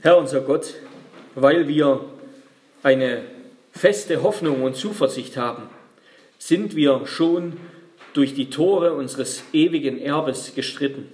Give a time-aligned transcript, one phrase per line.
[0.00, 0.74] Herr unser Gott,
[1.34, 2.04] weil wir
[2.84, 3.22] eine
[3.72, 5.64] feste Hoffnung und Zuversicht haben,
[6.38, 7.54] sind wir schon
[8.12, 11.08] durch die Tore unseres ewigen Erbes gestritten.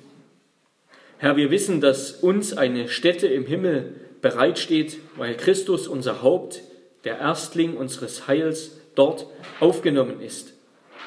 [1.17, 6.61] Herr, wir wissen, dass uns eine Stätte im Himmel bereitsteht, weil Christus, unser Haupt,
[7.05, 9.27] der Erstling unseres Heils, dort
[9.61, 10.53] aufgenommen ist.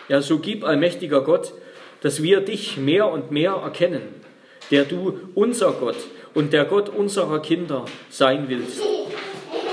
[0.09, 1.53] Ja, so gib, allmächtiger Gott,
[2.01, 4.01] dass wir dich mehr und mehr erkennen,
[4.71, 5.97] der du unser Gott
[6.37, 8.79] und der Gott unserer Kinder sein willst.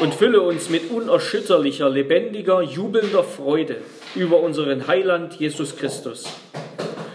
[0.01, 3.77] Und fülle uns mit unerschütterlicher, lebendiger, jubelnder Freude
[4.15, 6.25] über unseren Heiland Jesus Christus.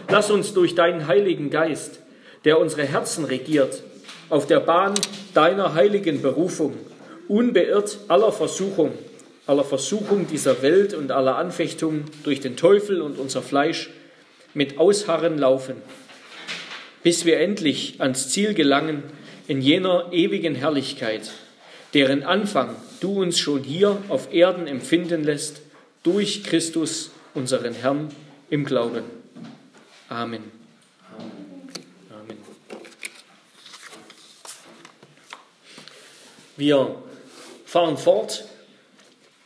[0.08, 2.00] Lass uns durch deinen Heiligen Geist,
[2.46, 3.82] der unsere Herzen regiert,
[4.30, 4.94] auf der Bahn
[5.34, 6.76] deiner heiligen Berufung,
[7.28, 8.92] unbeirrt aller Versuchung,
[9.48, 13.90] aller Versuchung dieser Welt und aller Anfechtung durch den Teufel und unser Fleisch
[14.54, 15.78] mit Ausharren laufen,
[17.02, 19.02] bis wir endlich ans Ziel gelangen
[19.50, 21.32] in jener ewigen Herrlichkeit,
[21.96, 25.62] deren Anfang du uns schon hier auf Erden empfinden lässt,
[26.04, 28.10] durch Christus, unseren Herrn,
[28.52, 29.04] im Glauben.
[30.08, 30.44] Amen.
[32.12, 32.38] Amen.
[36.56, 36.96] Wir
[37.66, 38.46] fahren fort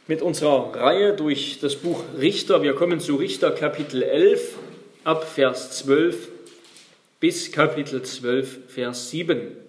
[0.07, 2.61] mit unserer Reihe durch das Buch Richter.
[2.61, 4.57] Wir kommen zu Richter Kapitel 11
[5.05, 6.27] ab Vers 12
[7.21, 9.62] bis Kapitel 12 Vers 7.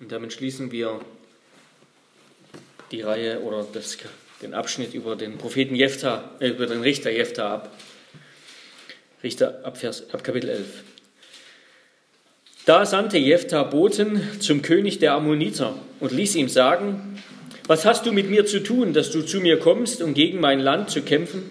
[0.00, 1.00] Und damit schließen wir
[2.90, 3.96] die Reihe oder das,
[4.42, 7.76] den Abschnitt über den Propheten Jephtha, äh, über den Richter Jephtha ab.
[9.22, 10.66] Richter ab, Vers, ab Kapitel 11.
[12.66, 17.22] Da sandte Jephtha Boten zum König der Ammoniter und ließ ihm sagen,
[17.66, 20.60] was hast du mit mir zu tun, dass du zu mir kommst, um gegen mein
[20.60, 21.50] Land zu kämpfen?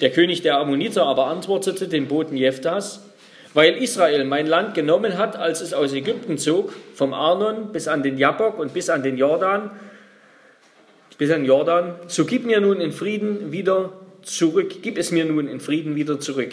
[0.00, 3.00] Der König der Ammoniter aber antwortete dem Boten Jephtahs,
[3.54, 8.02] weil Israel mein Land genommen hat, als es aus Ägypten zog, vom Arnon bis an
[8.02, 9.70] den Jabbok und bis an den Jordan,
[11.18, 13.92] bis an Jordan, so gib mir nun in Frieden wieder
[14.22, 16.52] zurück, gib es mir nun in Frieden wieder zurück.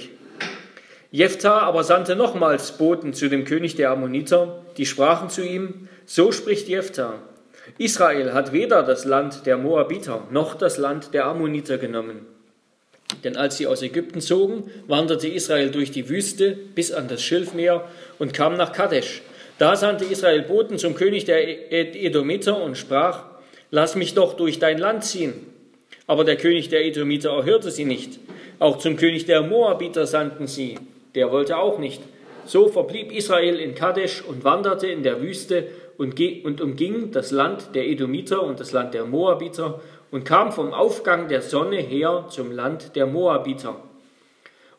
[1.11, 6.31] Jephthah aber sandte nochmals Boten zu dem König der Ammoniter, die sprachen zu ihm, so
[6.31, 7.15] spricht Jephthah,
[7.77, 12.25] Israel hat weder das Land der Moabiter noch das Land der Ammoniter genommen.
[13.23, 17.87] Denn als sie aus Ägypten zogen, wanderte Israel durch die Wüste bis an das Schilfmeer
[18.17, 19.21] und kam nach Kadesh.
[19.57, 23.25] Da sandte Israel Boten zum König der Edomiter und sprach,
[23.71, 25.33] Lass mich doch durch dein Land ziehen.
[26.07, 28.19] Aber der König der Edomiter erhörte sie nicht.
[28.57, 30.75] Auch zum König der Moabiter sandten sie.
[31.13, 32.01] Der wollte auch nicht.
[32.45, 37.87] So verblieb Israel in Kadesh und wanderte in der Wüste und umging das Land der
[37.87, 39.81] Edomiter und das Land der Moabiter
[40.11, 43.75] und kam vom Aufgang der Sonne her zum Land der Moabiter.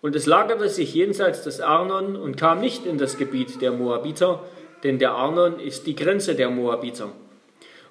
[0.00, 4.42] Und es lagerte sich jenseits des Arnon und kam nicht in das Gebiet der Moabiter,
[4.82, 7.10] denn der Arnon ist die Grenze der Moabiter.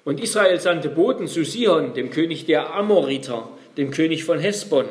[0.04, 4.86] Und Israel sandte Boten zu Sihon, dem König der Amoriter, dem König von Hesbon.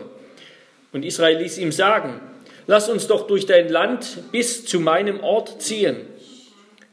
[0.94, 2.22] Und Israel ließ ihm sagen,
[2.68, 5.98] lass uns doch durch dein Land bis zu meinem Ort ziehen.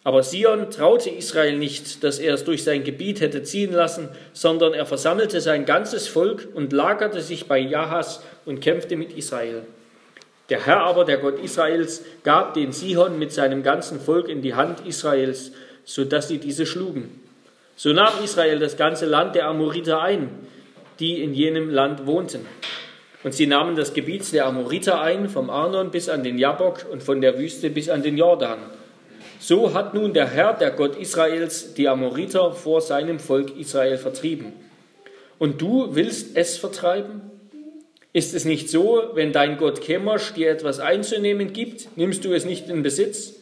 [0.07, 4.73] Aber Sion traute Israel nicht, dass er es durch sein Gebiet hätte ziehen lassen, sondern
[4.73, 9.63] er versammelte sein ganzes Volk und lagerte sich bei Jahas und kämpfte mit Israel.
[10.49, 14.55] Der Herr aber, der Gott Israels, gab den Sihon mit seinem ganzen Volk in die
[14.55, 15.51] Hand Israels,
[15.85, 17.21] so dass sie diese schlugen.
[17.75, 20.29] So nahm Israel das ganze Land der Amoriter ein,
[21.01, 22.47] die in jenem Land wohnten.
[23.25, 27.03] Und sie nahmen das Gebiet der Amoriter ein, vom Arnon bis an den Jabbok und
[27.03, 28.59] von der Wüste bis an den Jordan.
[29.39, 34.53] So hat nun der Herr, der Gott Israels, die Amoriter vor seinem Volk Israel vertrieben.
[35.39, 37.21] Und du willst es vertreiben?
[38.13, 42.47] Ist es nicht so, wenn dein Gott Chemosh dir etwas einzunehmen gibt, nimmst du es
[42.47, 43.35] nicht in Besitz?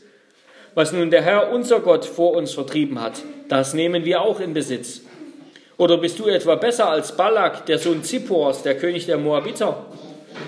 [0.74, 4.52] Was nun der Herr, unser Gott, vor uns vertrieben hat, das nehmen wir auch in
[4.54, 5.02] Besitz.
[5.76, 9.86] Oder bist du etwa besser als Balak, der Sohn Zippors, der König der Moabiter?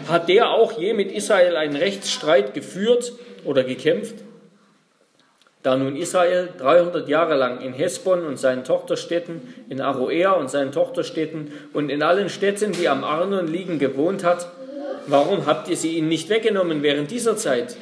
[0.08, 3.12] Hat der auch je mit Israel einen Rechtsstreit geführt
[3.44, 4.25] oder gekämpft?
[5.66, 10.70] Da nun Israel 300 Jahre lang in Hesbon und seinen Tochterstädten, in Aroer und seinen
[10.70, 14.48] Tochterstädten und in allen Städten, die am Arnon liegen, gewohnt hat,
[15.08, 17.76] warum habt ihr sie ihnen nicht weggenommen während dieser Zeit?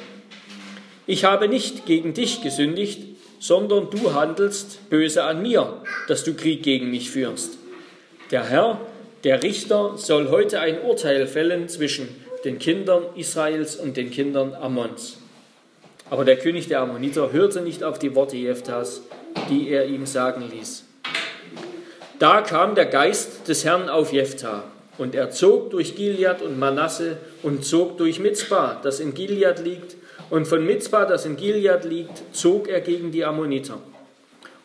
[1.05, 3.03] Ich habe nicht gegen dich gesündigt,
[3.39, 5.71] sondern du handelst böse an mir,
[6.07, 7.59] dass du Krieg gegen mich führst.
[8.31, 8.81] Der Herr,
[9.23, 12.07] der Richter, soll heute ein Urteil fällen zwischen
[12.45, 15.19] den Kindern Israels und den Kindern Ammons.
[16.09, 19.01] Aber der König der Ammoniter hörte nicht auf die Worte Jephthas,
[19.49, 20.83] die er ihm sagen ließ.
[22.19, 24.63] Da kam der Geist des Herrn auf Jephthah,
[24.97, 29.95] und er zog durch Gilead und Manasse und zog durch Mitzbah, das in Gilead liegt,
[30.29, 33.79] und von Mitzbah, das in Gilead liegt, zog er gegen die Ammoniter.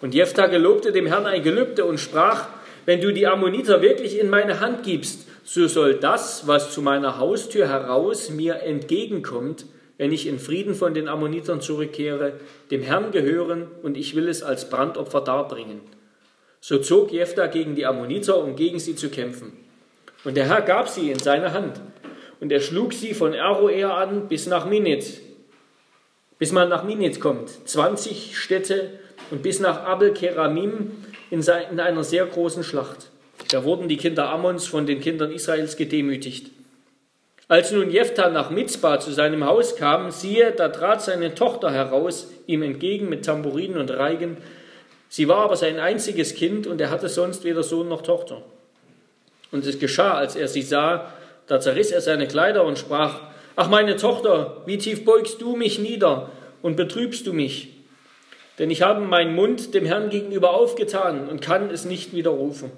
[0.00, 2.46] Und Jephthah gelobte dem Herrn ein Gelübde und sprach,
[2.86, 7.18] wenn du die Ammoniter wirklich in meine Hand gibst, so soll das, was zu meiner
[7.18, 9.66] Haustür heraus mir entgegenkommt,
[10.00, 14.42] wenn ich in Frieden von den Ammonitern zurückkehre, dem Herrn gehören und ich will es
[14.42, 15.82] als Brandopfer darbringen.
[16.62, 19.52] So zog Jephthah gegen die Ammoniter, um gegen sie zu kämpfen.
[20.24, 21.82] Und der Herr gab sie in seine Hand.
[22.40, 25.20] Und er schlug sie von Aroer an bis nach Minit,
[26.38, 27.50] bis man nach Minit kommt.
[27.68, 28.92] 20 Städte
[29.30, 30.92] und bis nach Abel Keramim
[31.30, 33.10] in, in einer sehr großen Schlacht.
[33.50, 36.52] Da wurden die Kinder Ammons von den Kindern Israels gedemütigt.
[37.50, 42.28] Als nun Jephthah nach Mitzbah zu seinem Haus kam, siehe, da trat seine Tochter heraus,
[42.46, 44.36] ihm entgegen mit Tamburinen und Reigen.
[45.08, 48.42] Sie war aber sein einziges Kind und er hatte sonst weder Sohn noch Tochter.
[49.50, 51.12] Und es geschah, als er sie sah,
[51.48, 53.20] da zerriss er seine Kleider und sprach,
[53.56, 56.30] Ach meine Tochter, wie tief beugst du mich nieder
[56.62, 57.70] und betrübst du mich?
[58.60, 62.70] Denn ich habe meinen Mund dem Herrn gegenüber aufgetan und kann es nicht widerrufen.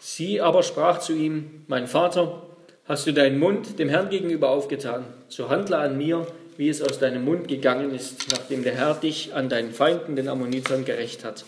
[0.00, 2.42] Sie aber sprach zu ihm, Mein Vater,
[2.88, 6.26] hast du deinen Mund dem Herrn gegenüber aufgetan, so handle an mir,
[6.56, 10.28] wie es aus deinem Mund gegangen ist, nachdem der Herr dich an deinen Feinden, den
[10.28, 11.44] Ammonitern, gerecht hat.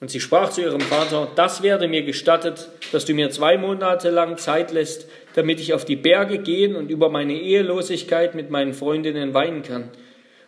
[0.00, 4.10] Und sie sprach zu ihrem Vater, das werde mir gestattet, dass du mir zwei Monate
[4.10, 8.74] lang Zeit lässt, damit ich auf die Berge gehen und über meine Ehelosigkeit mit meinen
[8.74, 9.90] Freundinnen weinen kann.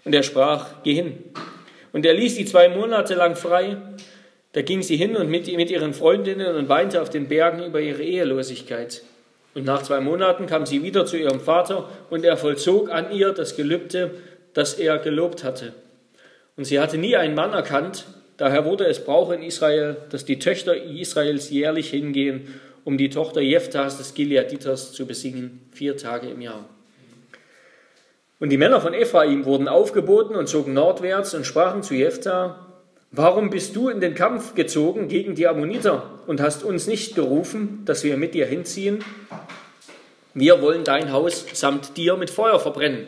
[0.05, 1.19] Und er sprach, geh hin.
[1.93, 3.76] Und er ließ sie zwei Monate lang frei.
[4.52, 7.81] Da ging sie hin und mit, mit ihren Freundinnen und weinte auf den Bergen über
[7.81, 9.02] ihre Ehelosigkeit.
[9.54, 13.32] Und nach zwei Monaten kam sie wieder zu ihrem Vater und er vollzog an ihr
[13.32, 14.10] das Gelübde,
[14.52, 15.72] das er gelobt hatte.
[16.56, 18.04] Und sie hatte nie einen Mann erkannt,
[18.36, 23.40] Daher wurde es Brauch in Israel, dass die Töchter Israels jährlich hingehen, um die Tochter
[23.40, 26.68] Jephthas des Gileaditers zu besingen, vier Tage im Jahr.
[28.40, 32.63] Und die Männer von Ephraim wurden aufgeboten und zogen nordwärts und sprachen zu Jephthah,
[33.16, 37.82] Warum bist du in den Kampf gezogen gegen die Ammoniter und hast uns nicht gerufen,
[37.84, 39.05] dass wir mit dir hinziehen?
[40.34, 43.06] Wir wollen dein Haus samt dir mit Feuer verbrennen.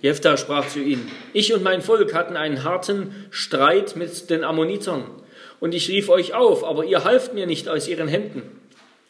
[0.00, 5.02] Jephthah sprach zu ihnen, ich und mein Volk hatten einen harten Streit mit den Ammonitern,
[5.58, 8.42] und ich rief euch auf, aber ihr halft mir nicht aus ihren Händen.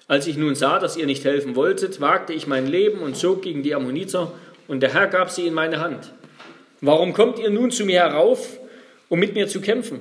[0.08, 3.42] Als ich nun sah, dass ihr nicht helfen wolltet, wagte ich mein Leben und zog
[3.42, 4.32] gegen die Ammoniter,
[4.66, 6.10] und der Herr gab sie in meine Hand.
[6.80, 8.60] Warum kommt ihr nun zu mir herauf,
[9.08, 10.00] um mit mir zu kämpfen?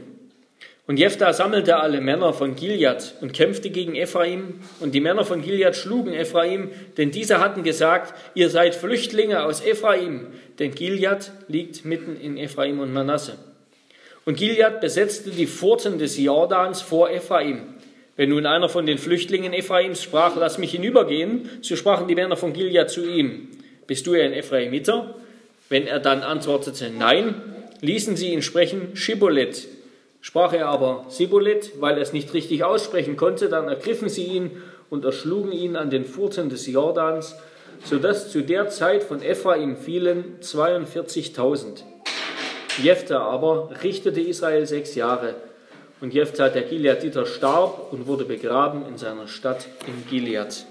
[0.88, 4.60] Und Jephthah sammelte alle Männer von Gilead und kämpfte gegen Ephraim.
[4.80, 9.66] Und die Männer von Gilead schlugen Ephraim, denn diese hatten gesagt, ihr seid Flüchtlinge aus
[9.66, 10.28] Ephraim,
[10.60, 13.38] denn Gilead liegt mitten in Ephraim und Manasse.
[14.26, 17.62] Und Gilead besetzte die Pforten des Jordans vor Ephraim.
[18.16, 22.38] Wenn nun einer von den Flüchtlingen Ephraims sprach, lass mich hinübergehen, so sprachen die Männer
[22.38, 23.50] von Gilead zu ihm,
[23.88, 25.16] bist du ein Ephraimiter?
[25.68, 27.55] Wenn er dann antwortete, nein,
[27.86, 29.68] ließen sie ihn sprechen, Schibolet,
[30.26, 34.60] Sprach er aber Sibolet, weil er es nicht richtig aussprechen konnte, dann ergriffen sie ihn
[34.90, 37.36] und erschlugen ihn an den Furten des Jordans,
[37.84, 41.84] sodass zu der Zeit von Ephraim fielen 42.000.
[42.82, 45.36] Jephthah aber richtete Israel sechs Jahre.
[46.02, 50.66] Und Jephthah, der Gileaditer, starb und wurde begraben in seiner Stadt in Gilead.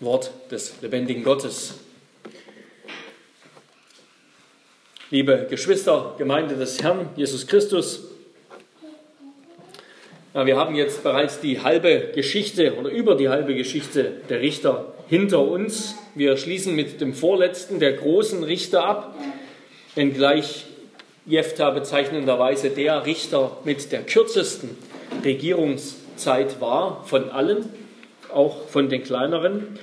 [0.00, 1.76] Wort des lebendigen Gottes.
[5.10, 8.04] Liebe Geschwister, Gemeinde des Herrn Jesus Christus.
[10.34, 14.94] Ja, wir haben jetzt bereits die halbe Geschichte oder über die halbe Geschichte der Richter
[15.08, 15.96] hinter uns.
[16.14, 19.16] Wir schließen mit dem vorletzten, der großen Richter ab,
[19.96, 20.66] wenngleich
[21.26, 24.78] Jephthah bezeichnenderweise der Richter mit der kürzesten
[25.24, 27.68] Regierungszeit war von allen,
[28.32, 29.76] auch von den kleineren.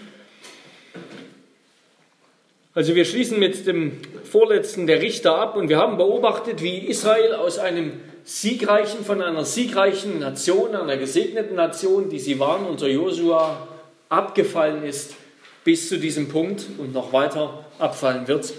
[2.78, 3.94] Also wir schließen mit dem
[4.24, 7.94] vorletzten der Richter ab und wir haben beobachtet, wie Israel aus einem
[8.24, 13.68] siegreichen, von einer siegreichen Nation, einer gesegneten Nation, die sie waren unter Josua,
[14.10, 15.16] abgefallen ist
[15.64, 18.54] bis zu diesem Punkt und noch weiter abfallen wird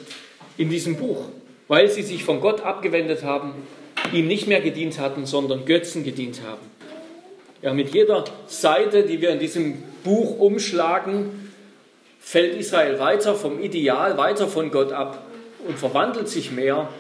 [0.56, 1.26] in diesem Buch,
[1.68, 3.52] weil sie sich von Gott abgewendet haben,
[4.12, 6.66] ihm nicht mehr gedient hatten, sondern Götzen gedient haben.
[7.62, 11.48] Ja, mit jeder Seite, die wir in diesem Buch umschlagen,
[12.28, 15.23] fällt Israel weiter vom Ideal, weiter von Gott ab
[15.66, 16.90] und verwandelt sich mehr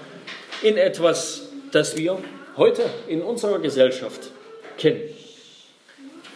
[0.62, 2.18] in etwas, das wir
[2.56, 4.30] heute in unserer Gesellschaft
[4.78, 5.02] kennen.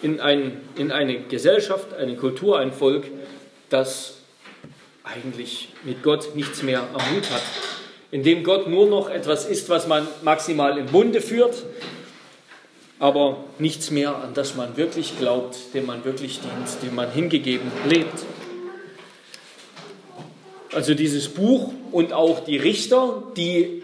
[0.03, 3.07] In, ein, in eine Gesellschaft, eine Kultur, ein Volk,
[3.71, 4.19] das
[5.05, 7.43] eigentlich mit Gott nichts mehr am Hut hat.
[8.11, 11.65] In dem Gott nur noch etwas ist, was man maximal im Bunde führt,
[12.99, 17.73] aber nichts mehr, an das man wirklich glaubt, dem man wirklich dient, dem man hingegeben
[17.89, 18.27] lebt.
[20.75, 23.83] Also dieses Buch und auch die Richter, die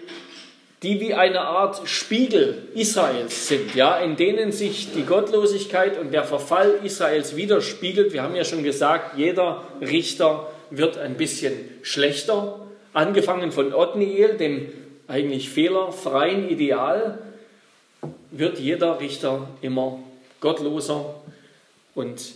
[0.82, 6.22] die wie eine Art Spiegel Israels sind, ja, in denen sich die Gottlosigkeit und der
[6.22, 8.12] Verfall Israels widerspiegelt.
[8.12, 12.60] Wir haben ja schon gesagt, jeder Richter wird ein bisschen schlechter,
[12.92, 14.68] angefangen von Othniel, dem
[15.08, 17.18] eigentlich fehlerfreien Ideal,
[18.30, 19.98] wird jeder Richter immer
[20.40, 21.16] gottloser
[21.94, 22.34] und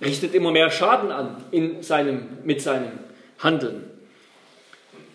[0.00, 2.90] richtet immer mehr Schaden an in seinem, mit seinem
[3.38, 3.84] Handeln.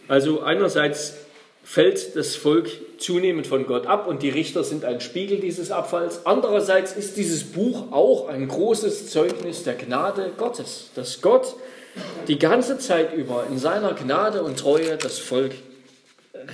[0.08, 1.16] Also einerseits
[1.64, 6.26] fällt das Volk zunehmend von Gott ab und die Richter sind ein Spiegel dieses Abfalls.
[6.26, 11.56] Andererseits ist dieses Buch auch ein großes Zeugnis der Gnade Gottes, dass Gott
[12.28, 15.54] die ganze Zeit über in seiner Gnade und Treue das Volk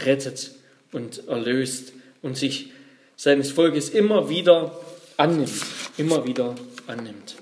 [0.06, 0.52] rettet
[0.92, 2.72] und erlöst und sich
[3.16, 4.80] seines Volkes immer wieder
[5.18, 5.62] annimmt,
[5.98, 6.56] immer wieder
[6.88, 7.36] annimmt.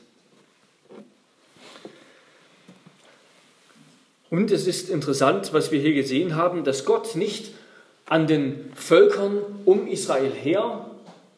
[4.30, 7.52] Und es ist interessant, was wir hier gesehen haben, dass Gott nicht
[8.06, 10.86] an den Völkern um Israel her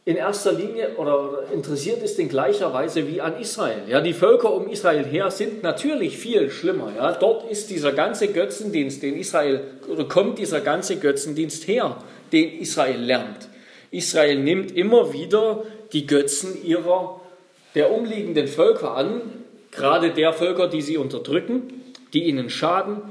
[0.05, 3.83] in erster Linie oder interessiert ist in gleicher Weise wie an Israel.
[3.87, 6.91] Ja, die Völker um Israel her sind natürlich viel schlimmer.
[6.95, 11.97] Ja, dort ist dieser ganze Götzendienst, den Israel oder kommt dieser ganze Götzendienst her,
[12.31, 13.49] den Israel lernt.
[13.91, 17.19] Israel nimmt immer wieder die Götzen ihrer
[17.75, 19.21] der umliegenden Völker an,
[19.69, 21.79] gerade der Völker, die sie unterdrücken
[22.13, 23.01] die ihnen schaden.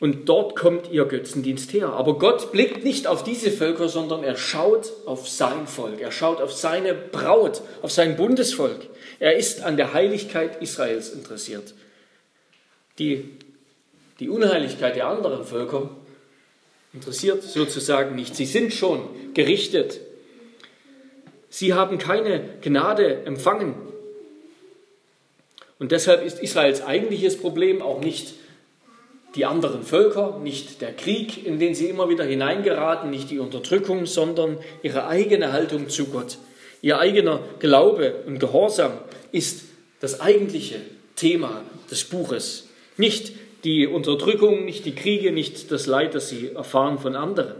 [0.00, 1.90] Und dort kommt ihr Götzendienst her.
[1.90, 6.00] Aber Gott blickt nicht auf diese Völker, sondern er schaut auf sein Volk.
[6.00, 8.86] Er schaut auf seine Braut, auf sein Bundesvolk.
[9.18, 11.74] Er ist an der Heiligkeit Israels interessiert.
[12.98, 13.28] Die,
[14.20, 15.90] die Unheiligkeit der anderen Völker
[16.94, 18.34] interessiert sozusagen nicht.
[18.34, 19.02] Sie sind schon
[19.34, 20.00] gerichtet.
[21.50, 23.74] Sie haben keine Gnade empfangen.
[25.80, 28.34] Und deshalb ist Israels eigentliches Problem auch nicht
[29.34, 34.04] die anderen Völker, nicht der Krieg, in den sie immer wieder hineingeraten, nicht die Unterdrückung,
[34.04, 36.36] sondern ihre eigene Haltung zu Gott.
[36.82, 38.92] Ihr eigener Glaube und Gehorsam
[39.32, 39.62] ist
[40.00, 40.80] das eigentliche
[41.16, 42.68] Thema des Buches.
[42.98, 43.32] Nicht
[43.64, 47.54] die Unterdrückung, nicht die Kriege, nicht das Leid, das sie erfahren von anderen.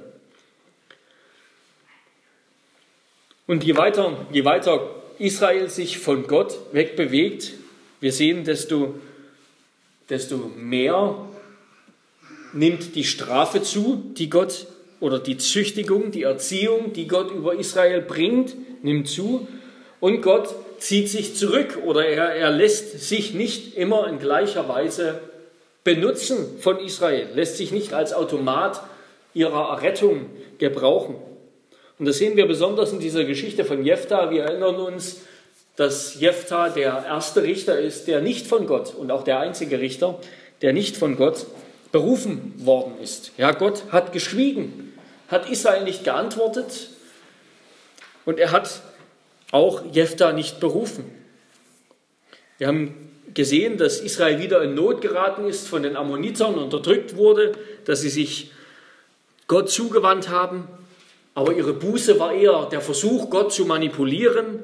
[3.47, 7.55] Und je weiter, je weiter Israel sich von Gott wegbewegt,
[8.01, 8.95] wir sehen, desto,
[10.09, 11.17] desto mehr
[12.53, 14.67] nimmt die Strafe zu, die Gott
[15.01, 19.47] oder die Züchtigung, die Erziehung, die Gott über Israel bringt, nimmt zu.
[20.01, 25.21] Und Gott zieht sich zurück oder er, er lässt sich nicht immer in gleicher Weise
[25.85, 28.83] benutzen von Israel, lässt sich nicht als Automat
[29.35, 30.27] ihrer Errettung
[30.59, 31.17] gebrauchen.
[31.99, 34.31] Und das sehen wir besonders in dieser Geschichte von Jephthah.
[34.31, 35.21] Wir erinnern uns,
[35.81, 40.21] dass Jephthah der erste Richter ist, der nicht von Gott und auch der einzige Richter,
[40.61, 41.47] der nicht von Gott
[41.91, 43.33] berufen worden ist.
[43.39, 44.93] Ja, Gott hat geschwiegen,
[45.29, 46.91] hat Israel nicht geantwortet
[48.27, 48.83] und er hat
[49.53, 51.11] auch Jephthah nicht berufen.
[52.59, 57.53] Wir haben gesehen, dass Israel wieder in Not geraten ist, von den Ammonitern unterdrückt wurde,
[57.87, 58.53] dass sie sich
[59.47, 60.69] Gott zugewandt haben,
[61.35, 64.63] aber ihre Buße war eher der Versuch, Gott zu manipulieren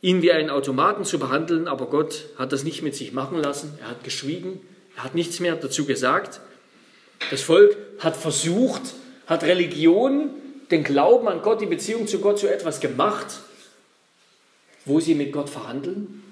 [0.00, 3.78] ihn wie einen Automaten zu behandeln, aber Gott hat das nicht mit sich machen lassen.
[3.80, 4.60] Er hat geschwiegen,
[4.96, 6.40] er hat nichts mehr dazu gesagt.
[7.30, 8.94] Das Volk hat versucht,
[9.26, 10.30] hat Religion,
[10.70, 13.40] den Glauben an Gott, die Beziehung zu Gott zu etwas gemacht,
[14.84, 16.22] wo sie mit Gott verhandeln.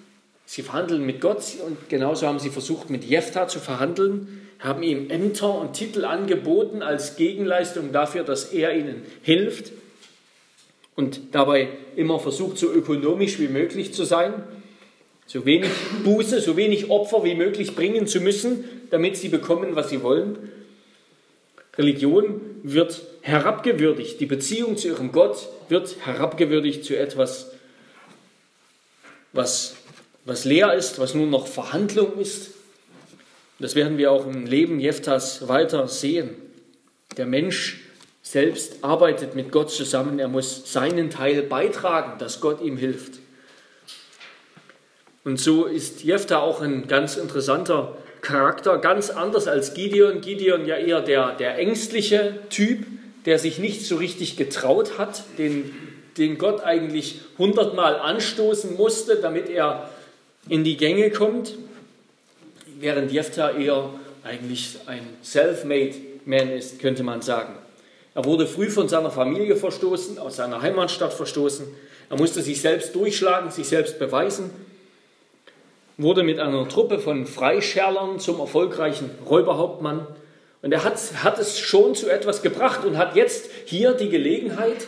[0.45, 5.11] Sie verhandeln mit Gott und genauso haben sie versucht, mit Jephthah zu verhandeln, haben ihm
[5.11, 9.73] Ämter und Titel angeboten als Gegenleistung dafür, dass er ihnen hilft
[10.97, 14.33] und dabei immer versucht, so ökonomisch wie möglich zu sein,
[15.27, 15.71] so wenig
[16.03, 20.39] Buße, so wenig Opfer wie möglich bringen zu müssen, damit sie bekommen, was sie wollen.
[21.77, 27.51] Religion wird herabgewürdigt, die Beziehung zu ihrem Gott wird herabgewürdigt zu etwas,
[29.33, 29.77] was,
[30.25, 32.53] was leer ist, was nur noch Verhandlung ist.
[33.59, 36.31] Das werden wir auch im Leben Jeftas weiter sehen.
[37.17, 37.86] Der Mensch
[38.27, 40.19] selbst arbeitet mit Gott zusammen.
[40.19, 43.21] Er muss seinen Teil beitragen, dass Gott ihm hilft.
[45.23, 50.23] Und so ist Jephthah auch ein ganz interessanter Charakter, ganz anders als Gideon.
[50.23, 52.85] Gideon ja eher der, der ängstliche Typ,
[53.27, 55.73] der sich nicht so richtig getraut hat, den,
[56.19, 59.89] den Gott eigentlich hundertmal anstoßen musste, damit er
[60.49, 61.55] in die Gänge kommt,
[62.81, 63.91] während Jephthah eher
[64.25, 67.55] eigentlich ein self-made Man ist, könnte man sagen.
[68.17, 71.67] Er wurde früh von seiner Familie verstoßen, aus seiner Heimatstadt verstoßen.
[72.09, 74.51] Er musste sich selbst durchschlagen, sich selbst beweisen,
[75.99, 80.07] wurde mit einer Truppe von Freischärlern zum erfolgreichen Räuberhauptmann.
[80.63, 84.87] Und er hat, hat es schon zu etwas gebracht und hat jetzt hier die Gelegenheit,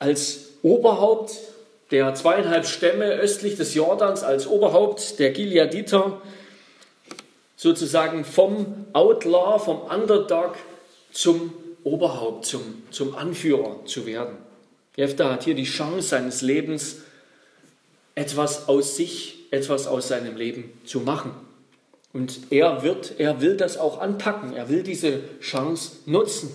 [0.00, 1.36] als Oberhaupt
[1.92, 6.20] der zweieinhalb Stämme östlich des Jordans, als Oberhaupt der Gileaditer,
[7.56, 10.56] sozusagen vom Outlaw, vom Underdog
[11.12, 11.52] zum
[11.84, 14.36] Oberhaupt, zum, zum Anführer zu werden.
[14.96, 16.98] Jefta hat hier die Chance seines Lebens,
[18.14, 21.32] etwas aus sich, etwas aus seinem Leben zu machen.
[22.12, 24.54] Und er wird, er will das auch anpacken.
[24.54, 26.50] Er will diese Chance nutzen.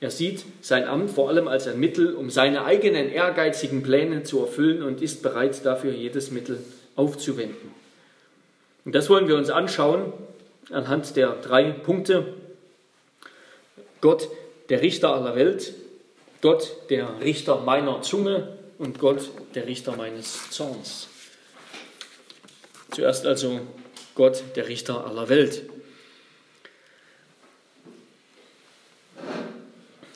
[0.00, 4.40] Er sieht sein Amt vor allem als ein Mittel, um seine eigenen ehrgeizigen Pläne zu
[4.40, 6.62] erfüllen und ist bereit dafür, jedes Mittel
[6.94, 7.72] aufzuwenden.
[8.84, 10.12] Und das wollen wir uns anschauen
[10.70, 12.34] anhand der drei Punkte.
[14.00, 14.28] Gott,
[14.68, 15.72] der Richter aller Welt,
[16.40, 21.08] Gott, der Richter meiner Zunge und Gott, der Richter meines Zorns.
[22.92, 23.60] Zuerst also
[24.14, 25.62] Gott, der Richter aller Welt.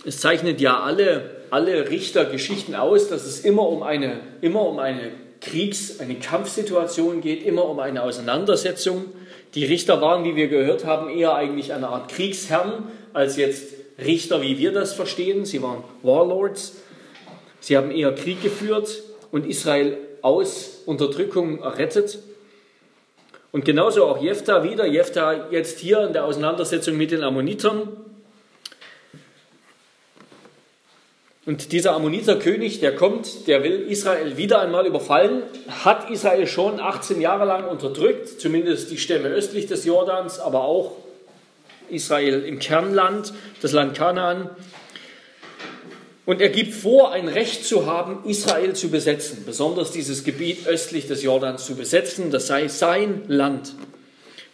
[0.05, 5.13] Es zeichnet ja alle, alle Richtergeschichten aus, dass es immer um eine, immer um eine
[5.41, 9.07] Kriegs-, eine Kampfsituation geht, immer um eine Auseinandersetzung.
[9.55, 14.43] Die Richter waren, wie wir gehört haben, eher eigentlich eine Art Kriegsherren als jetzt Richter,
[14.43, 15.45] wie wir das verstehen.
[15.45, 16.77] Sie waren Warlords.
[17.61, 22.19] Sie haben eher Krieg geführt und Israel aus Unterdrückung errettet.
[23.53, 24.87] Und genauso auch Jephtha wieder.
[24.87, 27.89] Jephtha jetzt hier in der Auseinandersetzung mit den Ammonitern.
[31.45, 37.21] Und dieser Ammoniterkönig, der kommt, der will Israel wieder einmal überfallen, hat Israel schon 18
[37.21, 40.93] Jahre lang unterdrückt, zumindest die Stämme östlich des Jordans, aber auch
[41.93, 44.51] Israel im Kernland, das Land Kanaan.
[46.25, 51.07] Und er gibt vor, ein Recht zu haben, Israel zu besetzen, besonders dieses Gebiet östlich
[51.07, 53.75] des Jordans zu besetzen, das sei sein Land.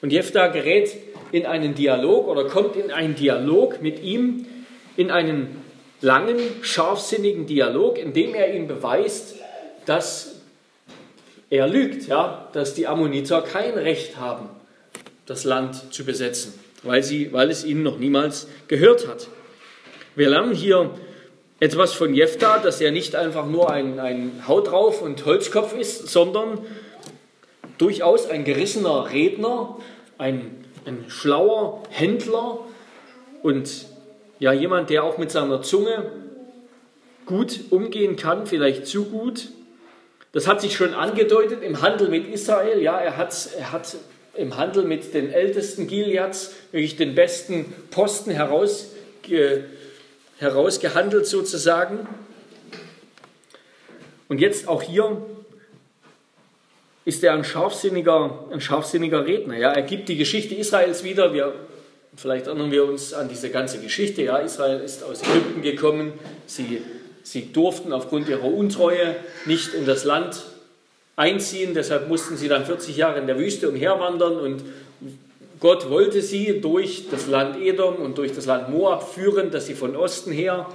[0.00, 0.94] Und Jephthah gerät
[1.32, 4.46] in einen Dialog oder kommt in einen Dialog mit ihm,
[4.96, 5.62] in einen
[6.00, 9.36] langen, scharfsinnigen Dialog, in dem er ihm beweist,
[9.86, 10.36] dass
[11.50, 14.48] er lügt, ja, dass die Ammoniter kein Recht haben,
[15.26, 19.28] das Land zu besetzen, weil, sie, weil es ihnen noch niemals gehört hat.
[20.14, 20.90] Wir lernen hier
[21.60, 26.08] etwas von Jephtha, dass er nicht einfach nur ein, ein Haut drauf und Holzkopf ist,
[26.08, 26.58] sondern
[27.78, 29.78] durchaus ein gerissener Redner,
[30.18, 32.60] ein, ein schlauer Händler
[33.42, 33.86] und
[34.38, 36.12] ja, jemand, der auch mit seiner Zunge
[37.26, 39.48] gut umgehen kann, vielleicht zu gut.
[40.32, 42.80] Das hat sich schon angedeutet im Handel mit Israel.
[42.80, 43.96] Ja, er hat, er hat
[44.38, 49.64] im Handel mit den ältesten Gileads wirklich den besten Posten herausge,
[50.38, 52.06] herausgehandelt sozusagen.
[54.28, 55.22] Und jetzt auch hier
[57.04, 59.56] ist er ein scharfsinniger, ein scharfsinniger Redner.
[59.56, 61.32] Ja, er gibt die Geschichte Israels wieder.
[61.32, 61.54] Wir
[62.18, 64.22] Vielleicht erinnern wir uns an diese ganze Geschichte.
[64.22, 66.12] Ja, Israel ist aus Ägypten gekommen.
[66.46, 66.82] Sie,
[67.22, 70.42] sie durften aufgrund ihrer Untreue nicht in das Land
[71.18, 71.74] einziehen.
[71.74, 74.36] Deshalb mussten sie dann 40 Jahre in der Wüste umherwandern.
[74.38, 74.62] Und
[75.60, 79.74] Gott wollte sie durch das Land Edom und durch das Land Moab führen, dass sie
[79.74, 80.66] von Osten her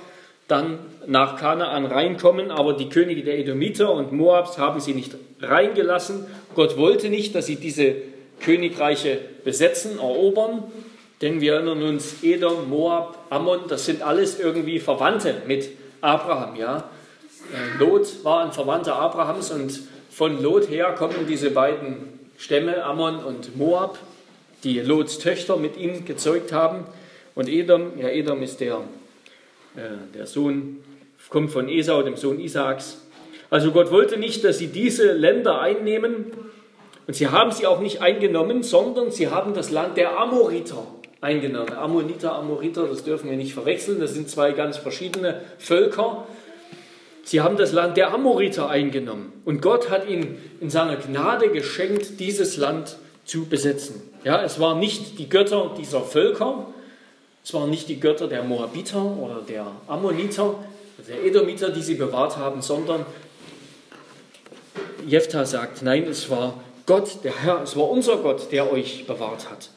[0.50, 2.52] dann nach Kanaan reinkommen.
[2.52, 6.26] Aber die Könige der Edomiter und Moabs haben sie nicht reingelassen.
[6.54, 7.96] Gott wollte nicht, dass sie diese
[8.42, 10.66] Königreiche besetzen, erobern.
[11.22, 15.70] Denn wir erinnern uns, Edom, Moab, Ammon, das sind alles irgendwie Verwandte mit
[16.02, 16.58] Abraham.
[16.58, 16.90] Ja?
[17.54, 19.80] Äh, Lot war ein Verwandter Abrahams und
[20.14, 23.98] von Lot her kommen diese beiden Stämme, Ammon und Moab,
[24.64, 26.86] die Lots Töchter mit ihm gezeugt haben.
[27.34, 28.82] Und Edom, ja, Edom ist der,
[29.76, 29.82] äh,
[30.14, 30.84] der Sohn,
[31.30, 33.02] kommt von Esau, dem Sohn Isaaks.
[33.50, 36.26] Also Gott wollte nicht, dass sie diese Länder einnehmen.
[37.08, 40.86] Und sie haben sie auch nicht eingenommen, sondern sie haben das Land der Amoriter
[41.22, 41.74] eingenommen.
[41.74, 46.28] Ammoniter, Amoriter, das dürfen wir nicht verwechseln, das sind zwei ganz verschiedene Völker.
[47.24, 52.20] Sie haben das Land der Amoriter eingenommen und Gott hat ihnen in seiner Gnade geschenkt,
[52.20, 54.02] dieses Land zu besetzen.
[54.24, 56.68] Ja, es waren nicht die Götter dieser Völker,
[57.44, 60.56] es waren nicht die Götter der Moabiter oder der Ammoniter,
[61.08, 63.06] der Edomiter, die sie bewahrt haben, sondern
[65.06, 69.50] Jephthah sagt, nein, es war Gott, der Herr, es war unser Gott, der euch bewahrt
[69.50, 69.70] hat.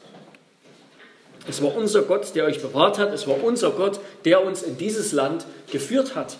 [1.47, 3.13] Es war unser Gott, der euch bewahrt hat.
[3.13, 6.37] Es war unser Gott, der uns in dieses Land geführt hat.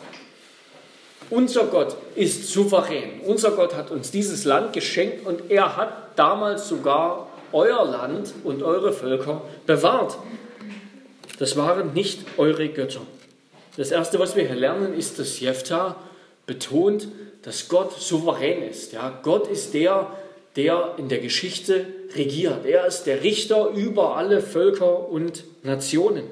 [1.30, 3.22] Unser Gott ist souverän.
[3.26, 8.64] Unser Gott hat uns dieses Land geschenkt und er hat damals sogar euer Land und
[8.64, 10.18] eure Völker bewahrt.
[11.40, 13.02] Das waren nicht eure Götter.
[13.76, 15.96] Das Erste, was wir hier lernen, ist, dass Jephthah
[16.46, 17.10] betont,
[17.44, 18.94] dass Gott souverän ist.
[18.94, 20.08] Ja, Gott ist der,
[20.56, 21.86] der in der Geschichte
[22.16, 22.66] regiert.
[22.66, 26.24] Er ist der Richter über alle Völker und Nationen.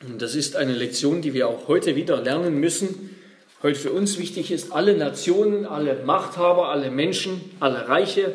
[0.00, 3.16] Und das ist eine Lektion, die wir auch heute wieder lernen müssen.
[3.62, 8.34] Heute für uns wichtig ist, alle Nationen, alle Machthaber, alle Menschen, alle Reiche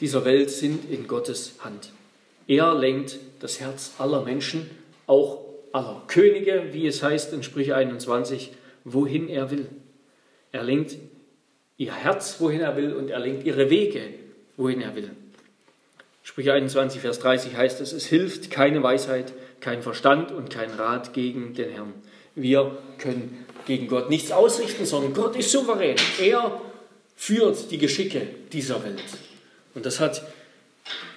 [0.00, 1.92] dieser Welt sind in Gottes Hand.
[2.46, 4.68] Er lenkt das Herz aller Menschen,
[5.06, 5.40] auch
[5.72, 8.52] aller Könige, wie es heißt in Sprüche 21,
[8.84, 9.66] wohin er will.
[10.52, 10.96] Er lenkt
[11.78, 14.02] ihr Herz, wohin er will, und er lenkt ihre Wege,
[14.58, 15.10] wohin er will.
[16.22, 21.12] Sprüche 21, Vers 30 heißt es, es hilft keine Weisheit, kein Verstand und kein Rat
[21.12, 21.94] gegen den Herrn.
[22.34, 25.96] Wir können gegen Gott nichts ausrichten, sondern Gott ist souverän.
[26.20, 26.60] Er
[27.16, 29.02] führt die Geschicke dieser Welt.
[29.74, 30.22] Und das hat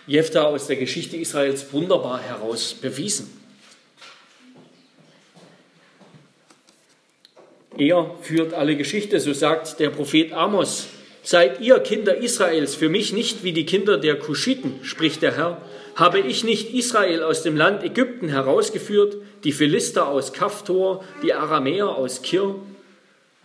[0.05, 3.31] Jephthah aus der Geschichte Israels wunderbar heraus bewiesen.
[7.77, 10.87] Er führt alle Geschichte, so sagt der Prophet Amos.
[11.23, 15.61] Seid ihr Kinder Israels für mich nicht wie die Kinder der Kuschiten, spricht der Herr.
[15.95, 21.89] Habe ich nicht Israel aus dem Land Ägypten herausgeführt, die Philister aus Kaftor, die Aramäer
[21.89, 22.55] aus Kir?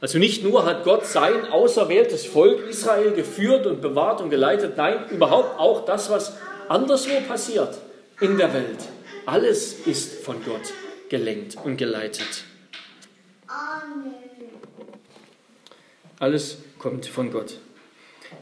[0.01, 5.05] Also nicht nur hat Gott sein auserwähltes Volk Israel geführt und bewahrt und geleitet, nein,
[5.11, 6.37] überhaupt auch das, was
[6.69, 7.77] anderswo passiert
[8.21, 8.79] in der Welt.
[9.27, 10.73] Alles ist von Gott
[11.09, 12.45] gelenkt und geleitet.
[16.19, 17.59] Alles kommt von Gott.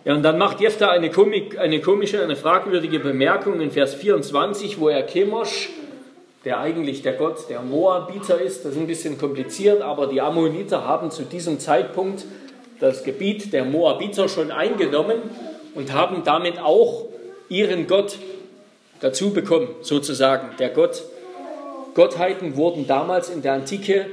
[0.07, 4.79] Ja, und dann macht Jephthah eine, Komik, eine komische, eine fragwürdige Bemerkung in Vers 24,
[4.79, 5.71] wo er Chemosh,
[6.45, 10.87] der eigentlich der Gott der Moabiter ist, das ist ein bisschen kompliziert, aber die Ammoniter
[10.87, 12.25] haben zu diesem Zeitpunkt
[12.79, 15.17] das Gebiet der Moabiter schon eingenommen
[15.75, 17.07] und haben damit auch
[17.49, 18.17] ihren Gott
[19.01, 20.51] dazu bekommen, sozusagen.
[20.61, 21.03] Der Gott,
[21.95, 24.07] Gottheiten wurden damals in der Antike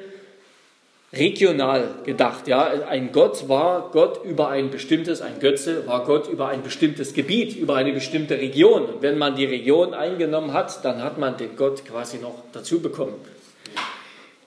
[1.13, 2.47] regional gedacht.
[2.47, 7.13] Ja, ein Gott war Gott über ein bestimmtes, ein Götze war Gott über ein bestimmtes
[7.13, 8.85] Gebiet, über eine bestimmte Region.
[8.85, 12.81] Und wenn man die Region eingenommen hat, dann hat man den Gott quasi noch dazu
[12.81, 13.13] bekommen.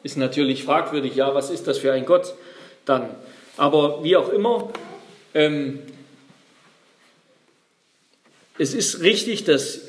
[0.02, 2.34] Ist natürlich fragwürdig, ja, was ist das für ein Gott
[2.84, 3.10] dann?
[3.56, 4.70] Aber wie auch immer,
[5.34, 5.80] ähm,
[8.58, 9.82] es ist richtig, dass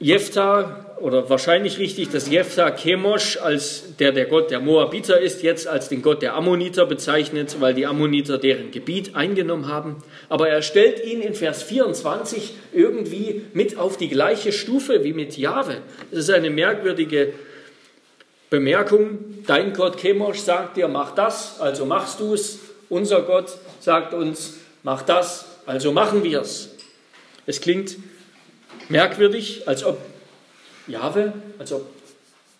[0.00, 5.66] Jephthah oder wahrscheinlich richtig, dass Jephthah Chemosh, als der der Gott der Moabiter ist, jetzt
[5.66, 9.96] als den Gott der Ammoniter bezeichnet, weil die Ammoniter deren Gebiet eingenommen haben.
[10.28, 15.36] Aber er stellt ihn in Vers 24 irgendwie mit auf die gleiche Stufe wie mit
[15.36, 15.78] Jahwe.
[16.12, 17.32] Das ist eine merkwürdige
[18.48, 19.42] Bemerkung.
[19.48, 22.60] Dein Gott Chemosh sagt dir, mach das, also machst du es.
[22.88, 26.76] Unser Gott sagt uns, mach das, also machen wir es.
[27.44, 27.96] Es klingt
[28.88, 29.98] merkwürdig, als ob
[30.86, 31.86] Jahwe, als ob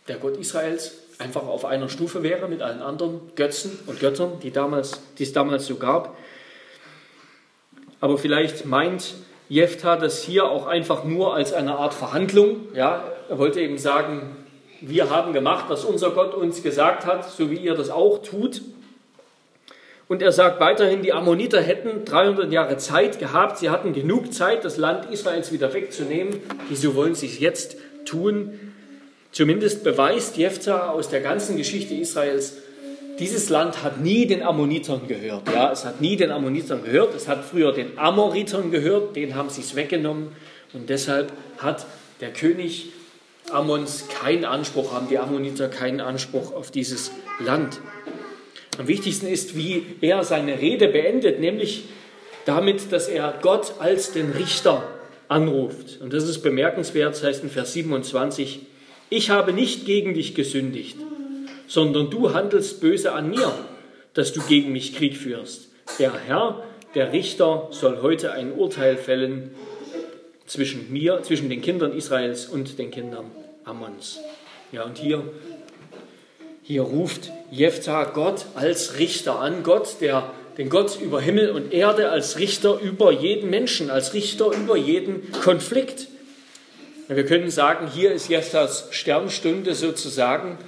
[0.09, 4.51] der Gott Israels einfach auf einer Stufe wäre mit allen anderen Götzen und Göttern, die,
[4.51, 6.17] damals, die es damals so gab.
[8.01, 9.15] Aber vielleicht meint
[9.49, 12.69] Jephthah das hier auch einfach nur als eine Art Verhandlung.
[12.75, 14.37] Ja, er wollte eben sagen,
[14.81, 18.63] wir haben gemacht, was unser Gott uns gesagt hat, so wie ihr das auch tut.
[20.09, 24.65] Und er sagt weiterhin, die Ammoniter hätten 300 Jahre Zeit gehabt, sie hatten genug Zeit,
[24.65, 26.41] das Land Israels wieder wegzunehmen.
[26.69, 28.59] Wieso wollen sie es jetzt tun.
[29.33, 32.59] Zumindest beweist Jephthah aus der ganzen Geschichte Israels,
[33.19, 35.43] dieses Land hat nie den Ammonitern gehört.
[35.53, 37.15] Ja, es hat nie den Ammonitern gehört.
[37.15, 39.17] Es hat früher den Amoritern gehört.
[39.17, 40.29] Den haben sie es weggenommen.
[40.73, 41.87] Und deshalb hat
[42.21, 42.93] der König
[43.51, 47.81] Ammons keinen Anspruch, haben die Ammoniter keinen Anspruch auf dieses Land.
[48.79, 51.85] Am wichtigsten ist, wie er seine Rede beendet, nämlich
[52.47, 54.89] damit, dass er Gott als den Richter
[55.29, 56.01] anruft.
[56.01, 58.61] Und das ist bemerkenswert, das heißt in Vers 27,
[59.11, 60.97] ich habe nicht gegen dich gesündigt,
[61.67, 63.53] sondern du handelst böse an mir,
[64.15, 65.69] dass du gegen mich Krieg führst.
[65.99, 66.63] Der Herr,
[66.95, 69.51] der Richter, soll heute ein Urteil fällen
[70.47, 73.31] zwischen mir, zwischen den Kindern Israels und den Kindern
[73.65, 74.19] Ammons.
[74.71, 75.23] Ja, und hier,
[76.63, 82.11] hier ruft Jephthah Gott als Richter an, Gott, der den Gott über Himmel und Erde
[82.11, 86.09] als Richter über jeden Menschen, als Richter über jeden Konflikt.
[87.09, 90.59] Wir können sagen, hier ist jetzt das Sternstunde sozusagen,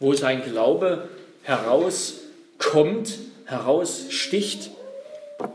[0.00, 1.08] wo sein Glaube
[1.42, 3.14] herauskommt,
[3.44, 4.70] heraussticht.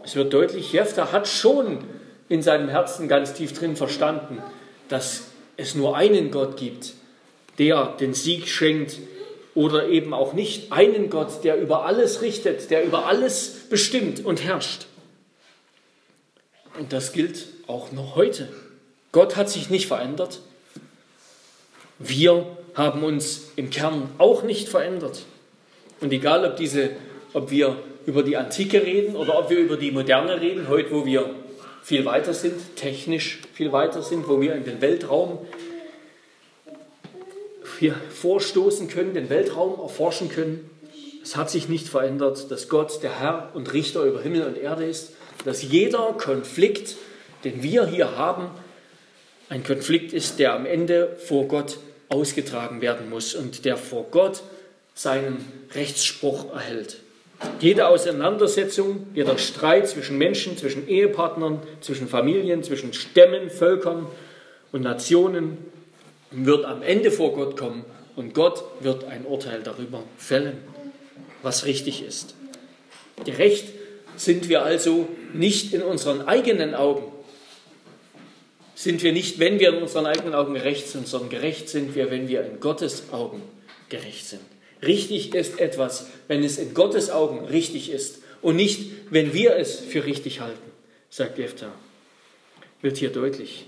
[0.03, 1.83] Es wird deutlich, Jephthah hat schon
[2.29, 4.41] in seinem Herzen ganz tief drin verstanden,
[4.89, 5.25] dass
[5.57, 6.93] es nur einen Gott gibt,
[7.59, 8.97] der den Sieg schenkt,
[9.55, 14.43] oder eben auch nicht einen Gott, der über alles richtet, der über alles bestimmt und
[14.43, 14.87] herrscht.
[16.79, 18.49] Und das gilt auch noch heute.
[19.11, 20.39] Gott hat sich nicht verändert.
[21.99, 25.25] Wir haben uns im Kern auch nicht verändert.
[26.01, 26.89] Und egal, ob, diese,
[27.33, 31.05] ob wir über die Antike reden oder ob wir über die Moderne reden, heute wo
[31.05, 31.29] wir
[31.83, 35.39] viel weiter sind, technisch viel weiter sind, wo wir in den Weltraum
[37.79, 40.69] hier vorstoßen können, den Weltraum erforschen können.
[41.23, 44.85] Es hat sich nicht verändert, dass Gott der Herr und Richter über Himmel und Erde
[44.85, 45.13] ist,
[45.45, 46.95] dass jeder Konflikt,
[47.43, 48.49] den wir hier haben,
[49.49, 51.77] ein Konflikt ist, der am Ende vor Gott
[52.09, 54.43] ausgetragen werden muss und der vor Gott
[54.93, 56.97] seinen Rechtsspruch erhält.
[57.59, 64.07] Jede Auseinandersetzung, jeder Streit zwischen Menschen, zwischen Ehepartnern, zwischen Familien, zwischen Stämmen, Völkern
[64.71, 65.57] und Nationen
[66.33, 70.57] wird am Ende vor Gott kommen und Gott wird ein Urteil darüber fällen,
[71.41, 72.35] was richtig ist.
[73.25, 73.65] Gerecht
[74.15, 77.11] sind wir also nicht in unseren eigenen Augen.
[78.75, 82.11] Sind wir nicht, wenn wir in unseren eigenen Augen gerecht sind, sondern gerecht sind wir,
[82.11, 83.41] wenn wir in Gottes Augen
[83.89, 84.41] gerecht sind.
[84.81, 89.79] Richtig ist etwas, wenn es in Gottes Augen richtig ist und nicht, wenn wir es
[89.79, 90.71] für richtig halten,
[91.09, 91.71] sagt Jephthah.
[92.81, 93.65] Wird hier deutlich.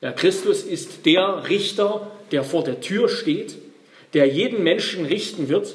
[0.00, 3.56] Ja, Christus ist der Richter, der vor der Tür steht,
[4.14, 5.74] der jeden Menschen richten wird.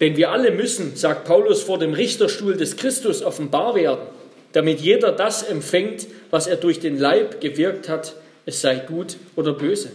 [0.00, 4.06] Denn wir alle müssen, sagt Paulus, vor dem Richterstuhl des Christus offenbar werden,
[4.52, 8.14] damit jeder das empfängt, was er durch den Leib gewirkt hat,
[8.46, 9.90] es sei gut oder böse.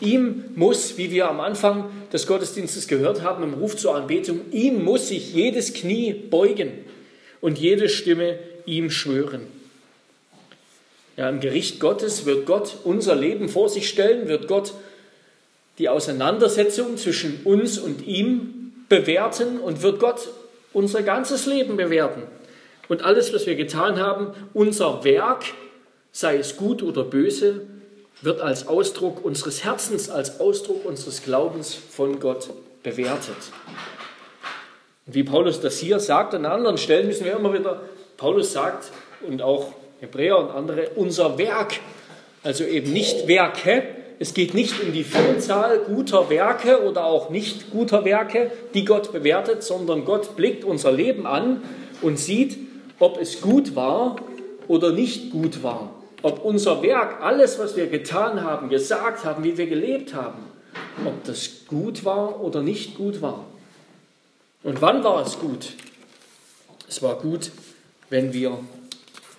[0.00, 4.84] Ihm muss, wie wir am Anfang des Gottesdienstes gehört haben, im Ruf zur Anbetung, ihm
[4.84, 6.72] muss sich jedes Knie beugen
[7.40, 9.55] und jede Stimme ihm schwören.
[11.16, 14.74] Ja, Im Gericht Gottes wird Gott unser Leben vor sich stellen, wird Gott
[15.78, 20.28] die Auseinandersetzung zwischen uns und ihm bewerten und wird Gott
[20.72, 22.22] unser ganzes Leben bewerten.
[22.88, 25.44] Und alles, was wir getan haben, unser Werk,
[26.12, 27.62] sei es gut oder böse,
[28.22, 32.50] wird als Ausdruck unseres Herzens, als Ausdruck unseres Glaubens von Gott
[32.82, 33.36] bewertet.
[35.06, 37.80] Und wie Paulus das hier sagt, an anderen Stellen müssen wir immer wieder,
[38.16, 38.90] Paulus sagt
[39.26, 41.80] und auch Hebräer und andere, unser Werk,
[42.42, 43.82] also eben nicht Werke,
[44.18, 49.12] es geht nicht um die Vielzahl guter Werke oder auch nicht guter Werke, die Gott
[49.12, 51.62] bewertet, sondern Gott blickt unser Leben an
[52.00, 52.56] und sieht,
[52.98, 54.16] ob es gut war
[54.68, 55.90] oder nicht gut war.
[56.22, 60.38] Ob unser Werk, alles, was wir getan haben, gesagt haben, wie wir gelebt haben,
[61.04, 63.44] ob das gut war oder nicht gut war.
[64.62, 65.74] Und wann war es gut?
[66.88, 67.50] Es war gut,
[68.08, 68.58] wenn wir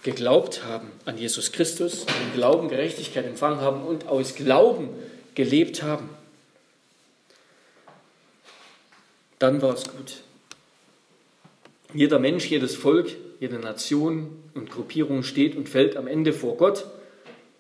[0.04, 4.90] geglaubt haben an Jesus Christus, im Glauben Gerechtigkeit empfangen haben und aus Glauben
[5.36, 6.10] gelebt haben.
[9.40, 10.22] Dann war es gut.
[11.94, 16.86] Jeder Mensch, jedes Volk, jede Nation und Gruppierung steht und fällt am Ende vor Gott,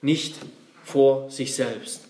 [0.01, 0.35] nicht
[0.83, 2.01] vor sich selbst.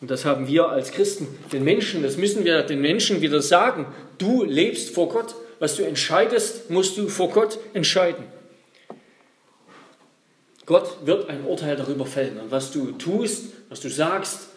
[0.00, 3.86] Und das haben wir als Christen den Menschen, das müssen wir den Menschen wieder sagen.
[4.18, 5.34] Du lebst vor Gott.
[5.58, 8.24] Was du entscheidest, musst du vor Gott entscheiden.
[10.70, 12.38] Gott wird ein Urteil darüber fällen.
[12.38, 14.50] Und was du tust, was du sagst,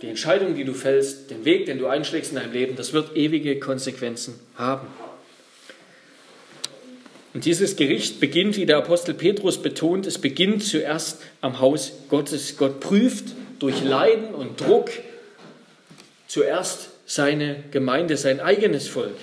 [0.00, 3.14] die Entscheidung, die du fällst, den Weg, den du einschlägst in deinem Leben, das wird
[3.18, 4.86] ewige Konsequenzen haben.
[7.34, 12.56] Und dieses Gericht beginnt, wie der Apostel Petrus betont, es beginnt zuerst am Haus Gottes.
[12.56, 13.26] Gott prüft
[13.58, 14.88] durch Leiden und Druck
[16.28, 19.16] zuerst seine Gemeinde, sein eigenes Volk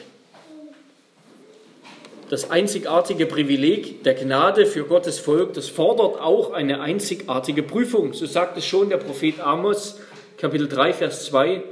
[2.29, 8.13] das einzigartige Privileg der Gnade für Gottes Volk, das fordert auch eine einzigartige Prüfung.
[8.13, 9.99] So sagt es schon der Prophet Amos,
[10.37, 11.63] Kapitel 3, Vers 2.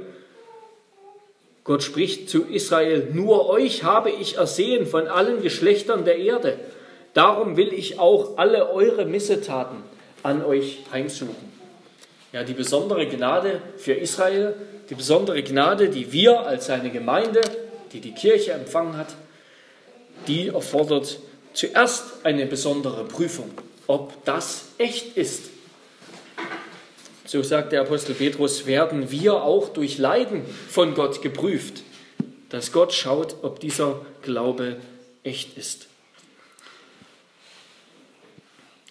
[1.64, 6.58] Gott spricht zu Israel, nur euch habe ich ersehen von allen Geschlechtern der Erde.
[7.14, 9.78] Darum will ich auch alle eure Missetaten
[10.22, 11.52] an euch heimsuchen.
[12.32, 14.54] Ja, die besondere Gnade für Israel,
[14.88, 17.42] die besondere Gnade, die wir als seine Gemeinde,
[17.92, 19.14] die die Kirche empfangen hat,
[20.26, 21.20] die erfordert
[21.52, 23.50] zuerst eine besondere Prüfung,
[23.86, 25.50] ob das echt ist.
[27.24, 31.82] So sagt der Apostel Petrus, werden wir auch durch Leiden von Gott geprüft,
[32.48, 34.76] dass Gott schaut, ob dieser Glaube
[35.22, 35.86] echt ist.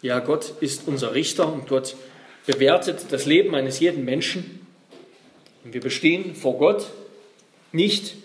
[0.02, 1.96] Ja, Gott ist unser Richter und Gott
[2.48, 4.66] bewertet das Leben eines jeden Menschen.
[5.64, 6.88] Und wir bestehen vor Gott
[7.72, 8.16] nicht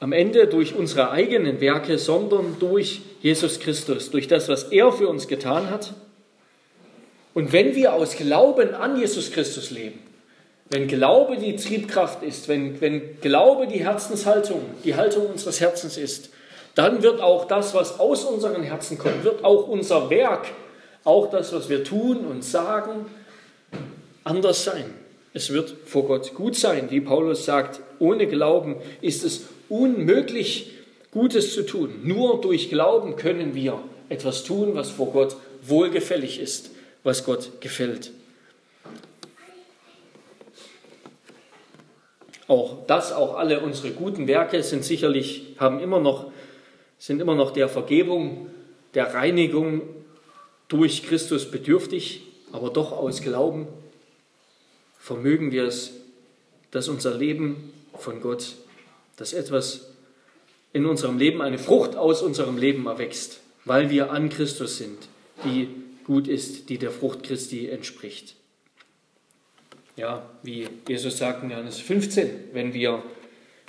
[0.00, 5.08] am Ende durch unsere eigenen Werke, sondern durch Jesus Christus, durch das, was er für
[5.08, 5.94] uns getan hat.
[7.34, 9.98] Und wenn wir aus Glauben an Jesus Christus leben,
[10.68, 16.30] wenn Glaube die Triebkraft ist, wenn, wenn Glaube die Herzenshaltung, die Haltung unseres Herzens ist,
[16.74, 20.46] dann wird auch das, was aus unseren Herzen kommt, wird auch unser Werk,
[21.04, 23.06] auch das, was wir tun und sagen,
[24.24, 24.92] anders sein.
[25.32, 30.72] Es wird vor Gott gut sein, wie Paulus sagt, ohne Glauben ist es unmöglich,
[31.10, 32.00] Gutes zu tun.
[32.02, 36.70] Nur durch Glauben können wir etwas tun, was vor Gott wohlgefällig ist,
[37.04, 38.10] was Gott gefällt.
[42.48, 46.30] Auch das, auch alle unsere guten Werke sind sicherlich, haben immer noch,
[46.98, 48.50] sind immer noch der Vergebung,
[48.94, 49.82] der Reinigung
[50.68, 53.66] durch Christus bedürftig, aber doch aus Glauben
[54.98, 55.92] vermögen wir es,
[56.70, 58.54] dass unser Leben von Gott,
[59.16, 59.88] dass etwas
[60.72, 64.98] in unserem Leben, eine Frucht aus unserem Leben erwächst, weil wir an Christus sind,
[65.44, 65.68] die
[66.04, 68.34] gut ist, die der Frucht Christi entspricht.
[69.96, 73.02] Ja, wie Jesus sagt in Johannes 15, wenn wir,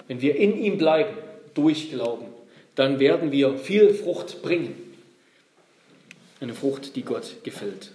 [0.07, 1.17] wenn wir in ihm bleiben,
[1.53, 2.27] durch Glauben,
[2.75, 4.75] dann werden wir viel Frucht bringen.
[6.39, 7.91] Eine Frucht, die Gott gefällt.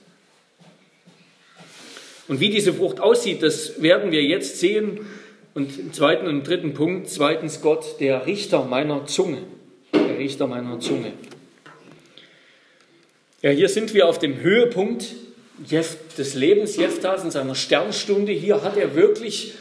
[2.27, 5.07] Und wie diese Frucht aussieht, das werden wir jetzt sehen.
[5.55, 9.43] Und im zweiten und dritten Punkt, zweitens Gott, der Richter meiner Zunge.
[9.93, 11.13] Der Richter meiner Zunge.
[13.43, 15.15] Ja, hier sind wir auf dem Höhepunkt
[16.19, 18.33] des Lebens Jeftas in seiner Sternstunde.
[18.33, 19.55] Hier hat er wirklich,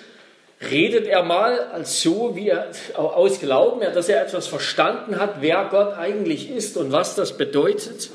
[0.72, 5.68] redet er mal als so, wie er aus Glauben, dass er etwas verstanden hat, wer
[5.70, 8.12] Gott eigentlich ist und was das bedeutet.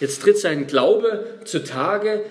[0.00, 2.24] Jetzt tritt sein Glaube zutage.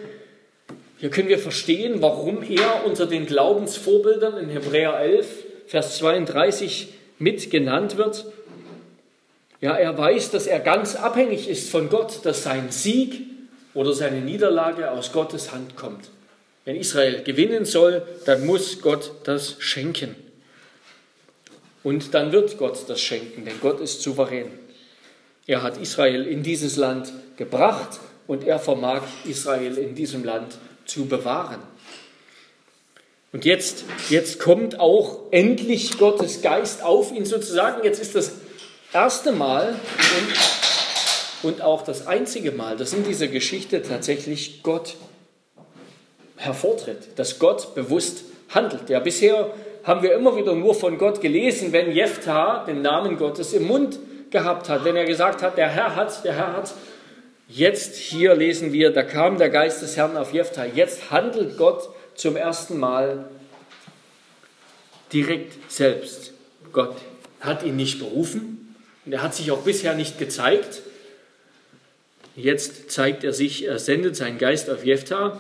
[1.02, 5.28] Hier können wir verstehen, warum er unter den Glaubensvorbildern in Hebräer 11,
[5.66, 8.26] Vers 32 mit genannt wird.
[9.62, 13.24] Ja, er weiß, dass er ganz abhängig ist von Gott, dass sein Sieg
[13.74, 16.12] oder seine Niederlage aus Gottes Hand kommt.
[16.66, 20.16] Wenn Israel gewinnen soll, dann muss Gott das schenken.
[21.82, 24.52] Und dann wird Gott das schenken, denn Gott ist souverän.
[25.48, 31.06] Er hat Israel in dieses Land gebracht und er vermag Israel in diesem Land zu
[31.06, 31.62] bewahren.
[33.34, 37.84] Und jetzt, jetzt kommt auch endlich Gottes Geist auf ihn sozusagen.
[37.84, 38.34] Jetzt ist das
[38.94, 40.62] erste Mal und
[41.44, 44.96] und auch das einzige Mal, dass in dieser Geschichte tatsächlich Gott
[46.38, 48.89] hervortritt, dass Gott bewusst handelt.
[48.89, 49.52] Ja, bisher
[49.84, 53.98] haben wir immer wieder nur von Gott gelesen, wenn Jephthah den Namen Gottes im Mund
[54.30, 56.74] gehabt hat, wenn er gesagt hat, der Herr hat, der Herr hat.
[57.54, 60.66] Jetzt hier lesen wir, da kam der Geist des Herrn auf Jephthah.
[60.66, 63.30] Jetzt handelt Gott zum ersten Mal
[65.12, 66.32] direkt selbst.
[66.72, 66.96] Gott
[67.42, 70.82] hat ihn nicht berufen und er hat sich auch bisher nicht gezeigt,
[72.36, 75.40] Jetzt zeigt er sich, er sendet seinen Geist auf Jephthah.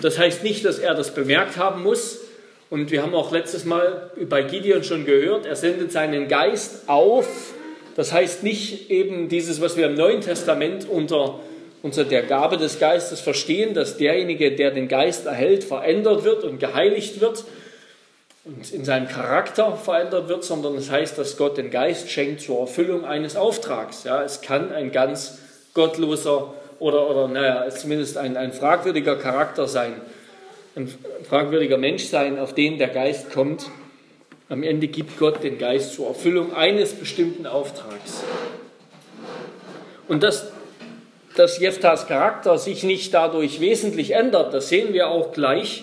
[0.00, 2.20] Das heißt nicht, dass er das bemerkt haben muss.
[2.70, 7.52] Und wir haben auch letztes Mal bei Gideon schon gehört, er sendet seinen Geist auf.
[7.96, 11.40] Das heißt nicht eben dieses, was wir im Neuen Testament unter,
[11.82, 16.60] unter der Gabe des Geistes verstehen, dass derjenige, der den Geist erhält, verändert wird und
[16.60, 17.44] geheiligt wird
[18.44, 22.42] und in seinem Charakter verändert wird, sondern es das heißt, dass Gott den Geist schenkt
[22.42, 24.04] zur Erfüllung eines Auftrags.
[24.04, 25.38] Ja, es kann ein ganz
[25.74, 29.94] gottloser oder, oder naja, zumindest ein, ein fragwürdiger Charakter sein,
[30.76, 30.92] ein
[31.26, 33.70] fragwürdiger Mensch sein, auf den der Geist kommt.
[34.48, 38.22] Am Ende gibt Gott den Geist zur Erfüllung eines bestimmten Auftrags.
[40.06, 40.52] Und dass,
[41.34, 45.82] dass Jeftas Charakter sich nicht dadurch wesentlich ändert, das sehen wir auch gleich.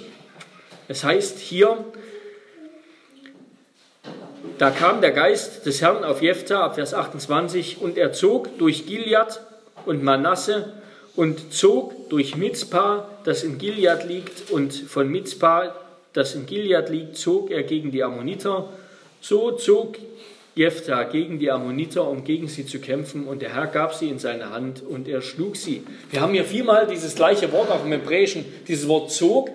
[0.87, 1.83] Es heißt hier,
[4.57, 8.85] da kam der Geist des Herrn auf Jephtha, ab Vers 28, und er zog durch
[8.85, 9.41] Gilead
[9.85, 10.71] und Manasse
[11.17, 15.75] und zog durch Mizpah, das in Gilead liegt, und von Mizpah,
[16.13, 18.69] das in Gilead liegt, zog er gegen die Ammoniter.
[19.21, 19.97] So zog
[20.55, 24.19] Jephthah gegen die Ammoniter, um gegen sie zu kämpfen, und der Herr gab sie in
[24.19, 25.83] seine Hand und er schlug sie.
[26.11, 29.49] Wir haben hier viermal dieses gleiche Wort auch im Hebräischen, dieses Wort zog.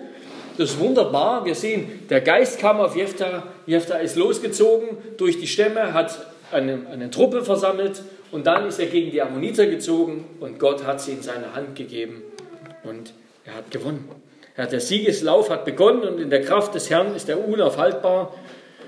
[0.57, 1.45] Das ist wunderbar.
[1.45, 3.43] Wir sehen, der Geist kam auf Jephthah.
[3.65, 8.87] Jephthah ist losgezogen durch die Stämme, hat eine, eine Truppe versammelt und dann ist er
[8.87, 12.23] gegen die Ammoniter gezogen und Gott hat sie in seine Hand gegeben
[12.83, 13.13] und
[13.45, 14.09] er hat gewonnen.
[14.59, 18.35] Ja, der Siegeslauf hat begonnen und in der Kraft des Herrn ist er unaufhaltbar.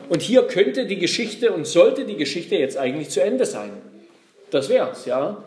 [0.10, 3.72] Und hier könnte die Geschichte und sollte die Geschichte jetzt eigentlich zu Ende sein.
[4.50, 5.42] Das wäre es, ja.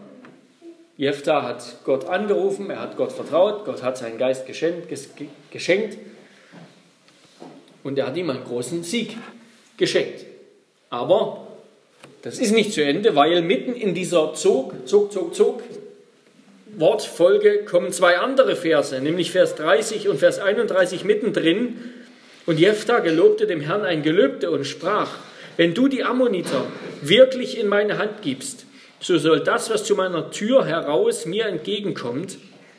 [0.96, 4.88] Jephthah hat Gott angerufen, er hat Gott vertraut, Gott hat seinen Geist geschenkt,
[5.50, 5.98] geschenkt
[7.82, 9.18] und er hat ihm einen großen Sieg
[9.76, 10.24] geschenkt.
[10.88, 11.48] Aber
[12.22, 15.62] das ist nicht zu Ende, weil mitten in dieser Zog, Zog, Zog, Zog
[16.76, 21.76] Wortfolge kommen zwei andere Verse, nämlich Vers 30 und Vers 31 mittendrin.
[22.46, 25.10] Und Jephthah gelobte dem Herrn ein Gelübde und sprach,
[25.56, 26.66] wenn du die Ammoniter
[27.00, 28.66] wirklich in meine Hand gibst,
[29.00, 32.38] so soll das, was zu meiner Tür heraus mir entgegenkommt,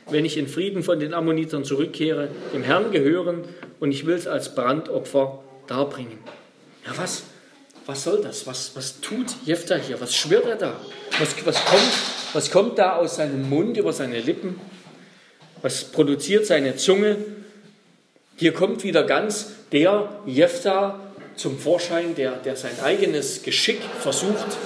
[0.09, 3.43] wenn ich in Frieden von den Ammonitern zurückkehre, dem Herrn gehören
[3.79, 6.17] und ich will es als Brandopfer darbringen.
[6.85, 7.23] Ja, was?
[7.85, 8.47] Was soll das?
[8.47, 9.99] Was, was tut Jefta hier?
[10.01, 10.79] Was schwört er da?
[11.19, 11.91] Was, was, kommt,
[12.33, 14.59] was kommt da aus seinem Mund über seine Lippen?
[15.61, 17.17] Was produziert seine Zunge?
[18.37, 20.99] Hier kommt wieder ganz der Jefta
[21.35, 24.57] zum Vorschein, der, der sein eigenes Geschick versucht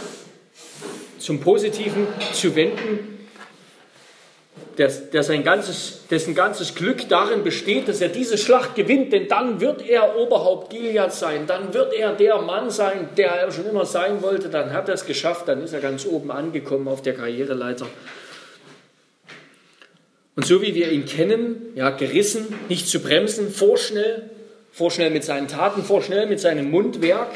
[1.20, 3.19] zum Positiven zu wenden
[4.80, 9.28] der, der sein ganzes, dessen ganzes Glück darin besteht, dass er diese Schlacht gewinnt, denn
[9.28, 13.66] dann wird er Oberhaupt Gilead sein, dann wird er der Mann sein, der er schon
[13.66, 17.02] immer sein wollte, dann hat er es geschafft, dann ist er ganz oben angekommen auf
[17.02, 17.88] der Karriereleiter.
[20.38, 24.30] Und so wie wir ihn kennen, ja, gerissen, nicht zu bremsen, vorschnell,
[24.72, 27.32] vorschnell mit seinen Taten, vorschnell mit seinem Mundwerk,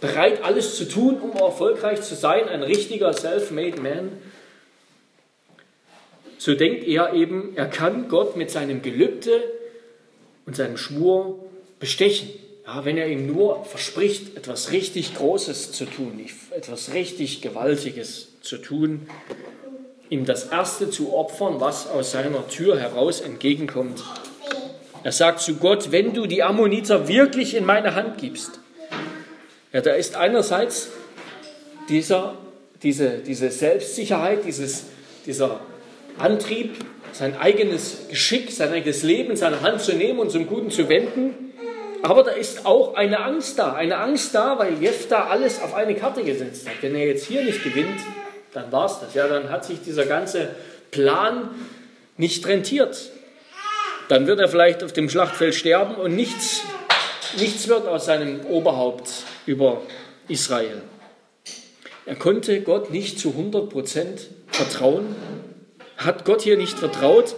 [0.00, 4.10] bereit alles zu tun, um erfolgreich zu sein, ein richtiger self-made man,
[6.42, 9.44] so denkt er eben, er kann Gott mit seinem Gelübde
[10.44, 11.38] und seinem Schwur
[11.78, 12.30] bestechen.
[12.66, 16.20] Ja, wenn er ihm nur verspricht, etwas richtig Großes zu tun,
[16.50, 19.06] etwas richtig Gewaltiges zu tun,
[20.10, 24.02] ihm das Erste zu opfern, was aus seiner Tür heraus entgegenkommt.
[25.04, 28.58] Er sagt zu Gott, wenn du die Ammoniter wirklich in meine Hand gibst.
[29.72, 30.88] Ja, da ist einerseits
[31.88, 32.36] dieser,
[32.82, 34.86] diese, diese Selbstsicherheit, dieses,
[35.24, 35.60] dieser
[36.18, 36.76] Antrieb,
[37.12, 40.88] sein eigenes Geschick, sein eigenes Leben in seine Hand zu nehmen und zum Guten zu
[40.88, 41.52] wenden.
[42.02, 43.74] Aber da ist auch eine Angst da.
[43.74, 46.74] Eine Angst da, weil Jefta alles auf eine Karte gesetzt hat.
[46.80, 48.00] Wenn er jetzt hier nicht gewinnt,
[48.52, 49.14] dann war es das.
[49.14, 50.50] Ja, dann hat sich dieser ganze
[50.90, 51.50] Plan
[52.16, 53.10] nicht rentiert.
[54.08, 56.62] Dann wird er vielleicht auf dem Schlachtfeld sterben und nichts,
[57.38, 59.10] nichts wird aus seinem Oberhaupt
[59.46, 59.80] über
[60.28, 60.82] Israel.
[62.04, 65.14] Er konnte Gott nicht zu 100 Prozent vertrauen
[66.04, 67.34] hat Gott hier nicht vertraut.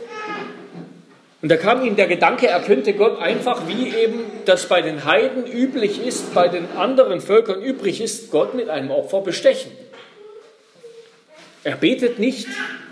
[1.43, 5.05] Und da kam ihm der Gedanke, er könnte Gott einfach, wie eben das bei den
[5.05, 9.71] Heiden üblich ist, bei den anderen Völkern übrig ist, Gott mit einem Opfer bestechen.
[11.62, 12.47] Er betet nicht,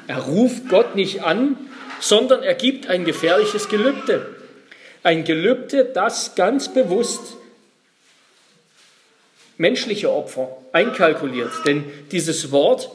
[0.07, 1.57] er ruft Gott nicht an,
[2.01, 4.35] sondern er gibt ein gefährliches Gelübde.
[5.03, 7.37] Ein Gelübde, das ganz bewusst
[9.57, 11.53] menschliche Opfer einkalkuliert.
[11.64, 12.91] Denn dieses Wort,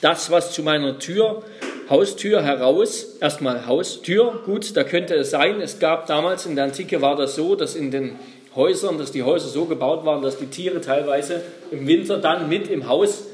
[0.00, 1.42] das, was zu meiner Tür
[1.90, 7.02] Haustür heraus, erstmal Haustür, gut, da könnte es sein, es gab damals in der Antike
[7.02, 8.12] war das so, dass in den
[8.54, 12.68] Häusern, dass die Häuser so gebaut waren, dass die Tiere teilweise im Winter dann mit
[12.68, 13.24] im Haus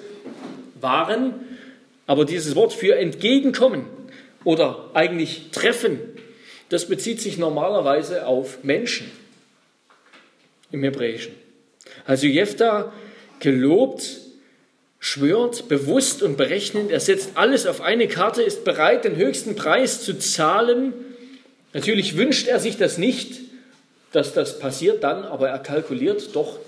[0.80, 1.34] waren.
[2.06, 3.84] Aber dieses Wort für entgegenkommen
[4.42, 5.98] oder eigentlich treffen,
[6.70, 9.10] das bezieht sich normalerweise auf Menschen
[10.72, 11.34] im Hebräischen.
[12.06, 12.92] Also Jephtha
[13.40, 14.25] gelobt
[15.06, 20.02] schwört bewusst und berechnend, er setzt alles auf eine Karte, ist bereit, den höchsten Preis
[20.02, 20.92] zu zahlen.
[21.72, 23.38] Natürlich wünscht er sich das nicht,
[24.10, 26.58] dass das passiert dann, aber er kalkuliert doch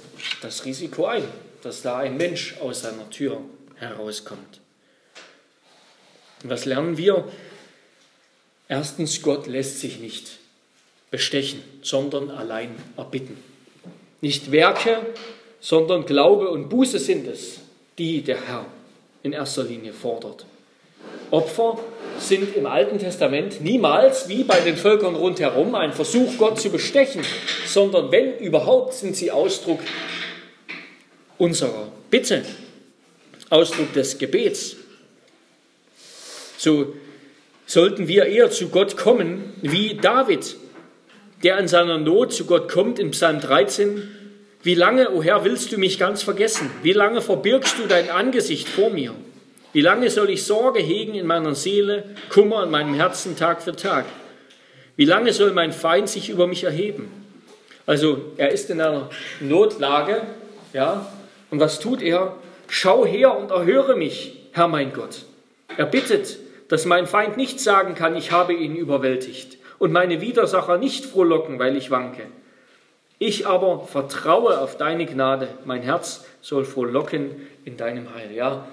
[0.40, 1.24] das Risiko ein,
[1.64, 3.40] dass da ein Mensch aus seiner Tür
[3.74, 4.60] herauskommt.
[6.44, 7.26] Und was lernen wir?
[8.68, 10.38] Erstens, Gott lässt sich nicht
[11.10, 13.36] bestechen, sondern allein erbitten.
[14.20, 15.04] Nicht Werke,
[15.58, 17.62] sondern Glaube und Buße sind es,
[17.98, 18.66] die der Herr
[19.22, 20.46] in erster Linie fordert.
[21.30, 21.78] Opfer
[22.18, 27.22] sind im Alten Testament niemals wie bei den Völkern rundherum ein Versuch, Gott zu bestechen,
[27.66, 29.80] sondern wenn überhaupt sind sie Ausdruck
[31.36, 32.44] unserer Bitte,
[33.50, 34.76] Ausdruck des Gebets.
[36.56, 36.94] So
[37.66, 40.56] sollten wir eher zu Gott kommen wie David,
[41.44, 44.08] der in seiner Not zu Gott kommt in Psalm 13
[44.68, 46.70] wie lange, o oh Herr, willst du mich ganz vergessen?
[46.82, 49.14] Wie lange verbirgst du dein Angesicht vor mir?
[49.72, 53.74] Wie lange soll ich Sorge hegen in meiner Seele, Kummer in meinem Herzen Tag für
[53.74, 54.04] Tag?
[54.94, 57.10] Wie lange soll mein Feind sich über mich erheben?
[57.86, 59.08] Also er ist in einer
[59.40, 60.20] Notlage,
[60.74, 61.10] ja,
[61.50, 62.36] und was tut er?
[62.68, 65.24] Schau her und erhöre mich, Herr mein Gott.
[65.78, 66.36] Er bittet,
[66.68, 71.58] dass mein Feind nicht sagen kann, ich habe ihn überwältigt und meine Widersacher nicht frohlocken,
[71.58, 72.26] weil ich wanke.
[73.18, 75.48] Ich aber vertraue auf deine Gnade.
[75.64, 77.30] Mein Herz soll frohlocken
[77.64, 78.32] in deinem Heil.
[78.32, 78.68] Ja,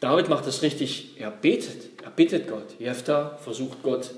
[0.00, 1.16] David macht das richtig.
[1.18, 2.02] Er betet.
[2.04, 2.78] Er bittet Gott.
[2.78, 4.10] Jephtha versucht Gott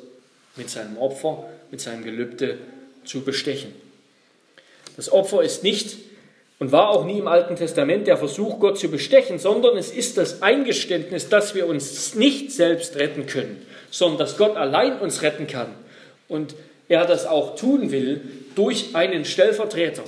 [0.57, 2.59] mit seinem Opfer, mit seinem Gelübde
[3.05, 3.73] zu bestechen.
[4.97, 5.99] Das Opfer ist nicht
[6.59, 10.17] und war auch nie im Alten Testament der Versuch, Gott zu bestechen, sondern es ist
[10.17, 15.47] das Eingeständnis, dass wir uns nicht selbst retten können, sondern dass Gott allein uns retten
[15.47, 15.75] kann.
[16.29, 16.55] Und
[16.89, 18.21] er das auch tun will
[18.55, 20.05] durch einen Stellvertreter.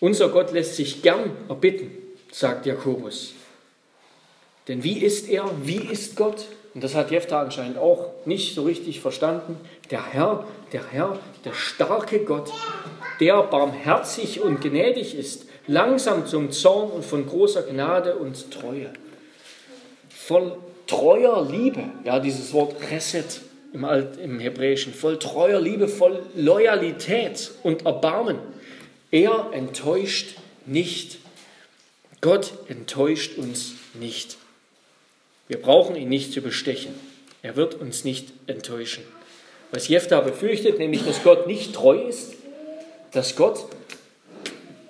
[0.00, 1.90] Unser Gott lässt sich gern erbitten,
[2.30, 3.34] sagt Jakobus.
[4.68, 5.50] Denn wie ist er?
[5.62, 6.46] Wie ist Gott?
[6.74, 9.56] und das hat Jephtha anscheinend auch nicht so richtig verstanden,
[9.90, 12.52] der Herr, der Herr, der starke Gott,
[13.20, 18.92] der barmherzig und gnädig ist, langsam zum Zorn und von großer Gnade und Treue.
[20.08, 20.56] Voll
[20.88, 23.24] treuer Liebe, ja, dieses Wort Reset
[23.74, 28.38] im, Alt, im Hebräischen, voll treuer Liebe, voll Loyalität und Erbarmen.
[29.10, 31.18] Er enttäuscht nicht.
[32.20, 34.38] Gott enttäuscht uns nicht.
[35.48, 36.94] Wir brauchen ihn nicht zu bestechen.
[37.42, 39.04] Er wird uns nicht enttäuschen.
[39.72, 42.34] Was Jephthah befürchtet, nämlich dass Gott nicht treu ist,
[43.10, 43.66] dass Gott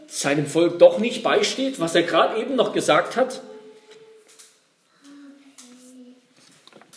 [0.07, 3.41] seinem Volk doch nicht beisteht, was er gerade eben noch gesagt hat,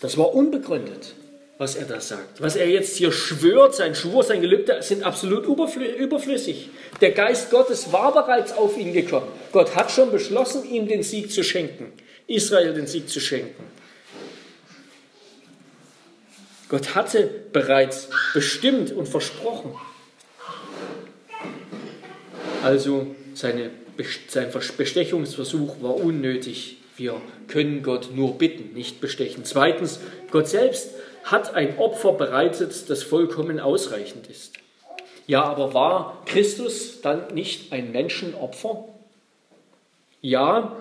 [0.02, 1.16] das war unbegründet,
[1.58, 2.42] was er da sagt.
[2.42, 6.70] Was er jetzt hier schwört, sein Schwur, sein Gelübde, sind absolut überflüssig.
[7.02, 9.28] Der Geist Gottes war bereits auf ihn gekommen.
[9.52, 11.92] Gott hat schon beschlossen, ihm den Sieg zu schenken,
[12.28, 13.64] Israel den Sieg zu schenken.
[16.70, 19.74] Gott hatte bereits bestimmt und versprochen.
[22.62, 23.72] Also seine,
[24.28, 26.78] sein Bestechungsversuch war unnötig.
[26.98, 29.46] Wir können Gott nur bitten, nicht bestechen.
[29.46, 30.00] Zweitens,
[30.32, 30.90] Gott selbst
[31.32, 34.54] hat ein Opfer bereitet, das vollkommen ausreichend ist.
[35.28, 38.86] Ja, aber war Christus dann nicht ein Menschenopfer?
[40.22, 40.78] Ja,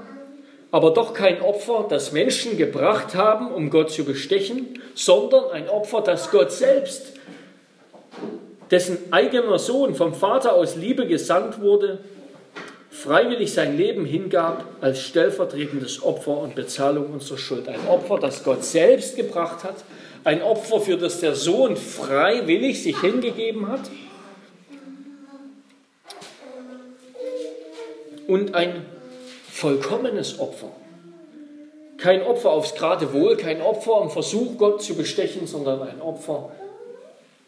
[0.71, 6.01] aber doch kein Opfer, das Menschen gebracht haben, um Gott zu bestechen, sondern ein Opfer,
[6.01, 7.15] das Gott selbst,
[8.71, 11.99] dessen eigener Sohn vom Vater aus Liebe gesandt wurde,
[13.07, 17.69] freiwillig sein Leben hingab als stellvertretendes Opfer und Bezahlung unserer Schuld.
[17.69, 19.77] Ein Opfer, das Gott selbst gebracht hat,
[20.25, 23.83] ein Opfer, für das der Sohn freiwillig sich hingegeben hat
[28.27, 28.85] und ein
[29.53, 30.73] vollkommenes Opfer.
[31.99, 36.51] Kein Opfer aufs Geratewohl, kein Opfer im Versuch, Gott zu bestechen, sondern ein Opfer,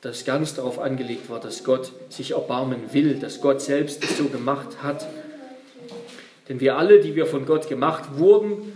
[0.02, 4.26] das ganz darauf angelegt war, dass Gott sich erbarmen will, dass Gott selbst es so
[4.26, 5.04] gemacht hat.
[6.48, 8.72] Denn wir alle, die wir von Gott gemacht wurden,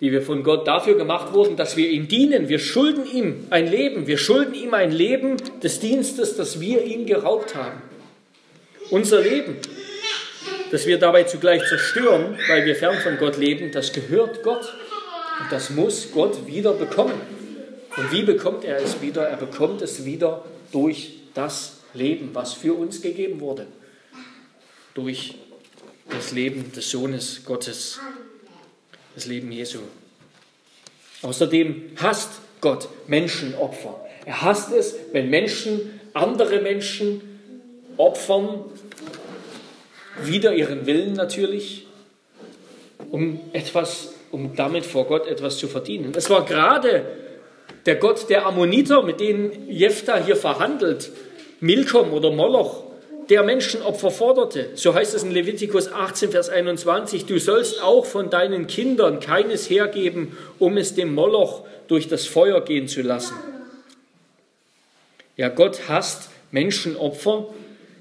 [0.00, 2.48] die wir von Gott dafür gemacht wurden, dass wir ihm dienen.
[2.48, 4.06] Wir schulden ihm ein Leben.
[4.06, 7.82] Wir schulden ihm ein Leben des Dienstes, das wir ihm geraubt haben.
[8.90, 9.56] Unser Leben
[10.70, 14.72] dass wir dabei zugleich zerstören, weil wir fern von Gott leben, das gehört Gott.
[15.40, 17.20] Und das muss Gott wieder bekommen.
[17.96, 19.26] Und wie bekommt er es wieder?
[19.26, 23.66] Er bekommt es wieder durch das Leben, was für uns gegeben wurde.
[24.94, 25.34] Durch
[26.10, 28.00] das Leben des Sohnes Gottes,
[29.14, 29.80] das Leben Jesu.
[31.22, 32.30] Außerdem hasst
[32.60, 34.00] Gott Menschenopfer.
[34.26, 37.20] Er hasst es, wenn Menschen andere Menschen
[37.96, 38.64] opfern
[40.22, 41.86] wider ihren Willen natürlich,
[43.10, 46.12] um etwas, um damit vor Gott etwas zu verdienen.
[46.16, 47.04] Es war gerade
[47.86, 51.10] der Gott der Ammoniter, mit denen Jephthah hier verhandelt,
[51.60, 52.84] Milkom oder Moloch,
[53.30, 54.70] der Menschenopfer forderte.
[54.74, 59.70] So heißt es in Levitikus 18, Vers 21, du sollst auch von deinen Kindern keines
[59.70, 63.34] hergeben, um es dem Moloch durch das Feuer gehen zu lassen.
[65.36, 67.46] Ja, Gott hasst Menschenopfer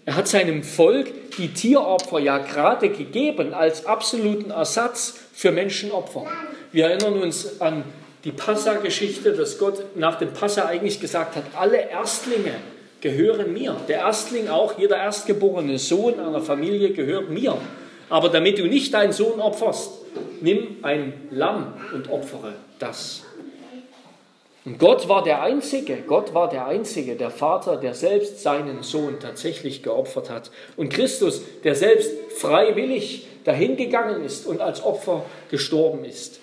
[0.10, 6.26] er hat seinem Volk die Tieropfer ja gerade gegeben als absoluten Ersatz für Menschenopfer.
[6.72, 7.84] Wir erinnern uns an
[8.24, 12.56] die Passa-Geschichte, dass Gott nach dem Passa eigentlich gesagt hat, alle Erstlinge
[13.02, 13.76] gehören mir.
[13.88, 17.58] Der Erstling auch, jeder erstgeborene Sohn einer Familie gehört mir.
[18.10, 19.92] Aber damit du nicht deinen Sohn opferst,
[20.42, 23.24] nimm ein Lamm und opfere das.
[24.66, 29.20] Und Gott war der Einzige, Gott war der Einzige, der Vater, der selbst seinen Sohn
[29.20, 30.52] tatsächlich geopfert hat.
[30.76, 36.40] Und Christus, der selbst freiwillig dahingegangen ist und als Opfer gestorben ist.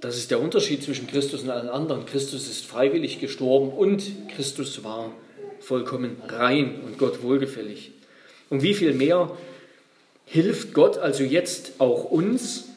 [0.00, 2.06] Das ist der Unterschied zwischen Christus und allen anderen.
[2.06, 5.12] Christus ist freiwillig gestorben und Christus war
[5.60, 7.90] vollkommen rein und Gott wohlgefällig.
[8.48, 9.36] Und wie viel mehr
[10.24, 12.68] hilft Gott also jetzt auch uns,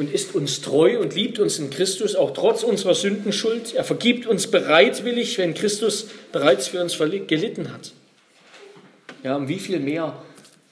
[0.00, 3.74] und ist uns treu und liebt uns in Christus auch trotz unserer Sündenschuld.
[3.74, 7.92] Er vergibt uns bereitwillig, wenn Christus bereits für uns gelitten hat.
[9.22, 10.22] Ja, und wie viel mehr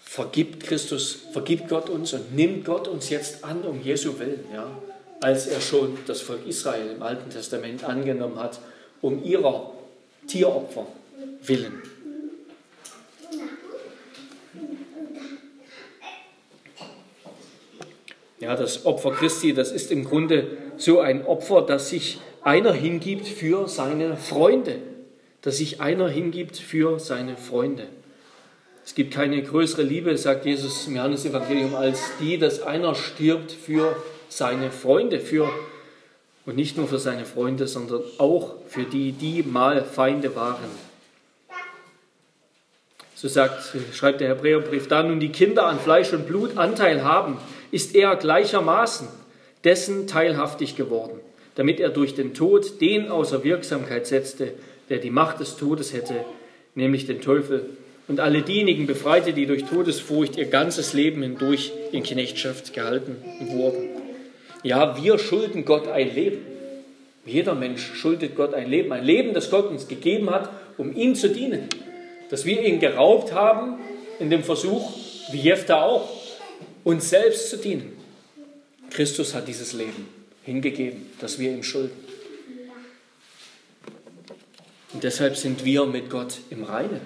[0.03, 4.71] vergibt Christus, vergibt Gott uns und nimmt Gott uns jetzt an um Jesu Willen, ja,
[5.21, 8.61] als er schon das Volk Israel im Alten Testament angenommen hat,
[9.01, 9.73] um ihrer
[10.27, 10.87] Tieropfer
[11.43, 11.83] willen.
[18.41, 20.47] Ja, das Opfer Christi, das ist im Grunde
[20.77, 24.77] so ein Opfer, dass sich einer hingibt für seine Freunde.
[25.43, 27.89] Dass sich einer hingibt für seine Freunde.
[28.85, 33.97] Es gibt keine größere Liebe, sagt Jesus im Johannesevangelium, als die, dass einer stirbt für
[34.29, 35.51] seine Freunde, für
[36.47, 40.89] und nicht nur für seine Freunde, sondern auch für die, die mal Feinde waren.
[43.15, 47.37] So sagt, schreibt der Hebräerbrief, da nun die Kinder an Fleisch und Blut Anteil haben,
[47.71, 49.09] ist er gleichermaßen
[49.65, 51.19] dessen teilhaftig geworden,
[51.57, 54.53] damit er durch den Tod den außer Wirksamkeit setzte,
[54.89, 56.15] der die Macht des Todes hätte,
[56.75, 57.67] nämlich den Teufel,
[58.07, 63.98] und alle diejenigen befreite, die durch Todesfurcht ihr ganzes Leben hindurch in Knechtschaft gehalten wurden.
[64.63, 66.45] Ja, wir schulden Gott ein Leben.
[67.25, 68.93] Jeder Mensch schuldet Gott ein Leben.
[68.93, 71.69] Ein Leben, das Gott uns gegeben hat, um ihm zu dienen.
[72.31, 73.79] Dass wir ihn geraubt haben
[74.19, 74.91] in dem Versuch,
[75.31, 76.09] wie Jefta auch,
[76.85, 77.97] uns selbst zu dienen.
[78.91, 80.09] Christus hat dieses Leben
[80.43, 81.97] hingegeben, das wir ihm schulden.
[84.95, 87.03] Und deshalb sind wir mit Gott im Reinen.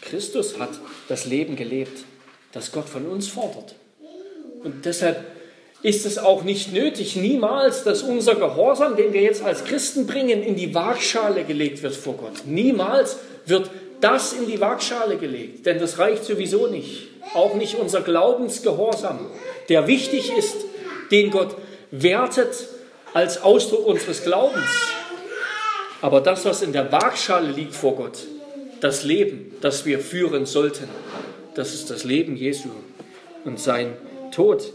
[0.00, 0.70] Christus hat
[1.08, 2.04] das Leben gelebt,
[2.52, 3.74] das Gott von uns fordert.
[4.62, 5.35] Und deshalb
[5.82, 10.42] ist es auch nicht nötig, niemals, dass unser Gehorsam, den wir jetzt als Christen bringen,
[10.42, 12.46] in die Waagschale gelegt wird vor Gott.
[12.46, 13.70] Niemals wird
[14.00, 17.08] das in die Waagschale gelegt, denn das reicht sowieso nicht.
[17.34, 19.18] Auch nicht unser Glaubensgehorsam,
[19.68, 20.56] der wichtig ist,
[21.10, 21.56] den Gott
[21.90, 22.68] wertet
[23.14, 24.70] als Ausdruck unseres Glaubens.
[26.02, 28.18] Aber das, was in der Waagschale liegt vor Gott,
[28.80, 30.88] das Leben, das wir führen sollten,
[31.54, 32.68] das ist das Leben Jesu
[33.44, 33.94] und sein
[34.30, 34.72] Tod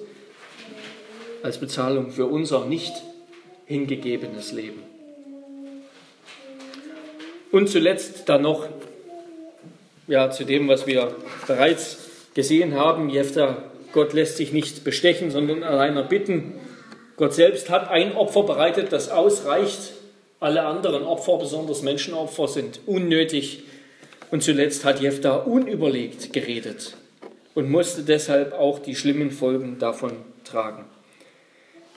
[1.44, 2.94] als Bezahlung für unser nicht
[3.66, 4.84] hingegebenes Leben.
[7.52, 8.68] Und zuletzt dann noch
[10.08, 11.16] ja, zu dem, was wir
[11.48, 13.10] bereits gesehen haben.
[13.10, 13.64] Jefter,
[13.94, 16.54] Gott lässt sich nicht bestechen, sondern allein bitten.
[17.18, 19.94] Gott selbst hat ein Opfer bereitet, das ausreicht.
[20.40, 23.64] Alle anderen Opfer, besonders Menschenopfer, sind unnötig.
[24.32, 26.96] Und zuletzt hat Jefta unüberlegt geredet
[27.54, 30.14] und musste deshalb auch die schlimmen Folgen davon
[30.46, 30.86] tragen.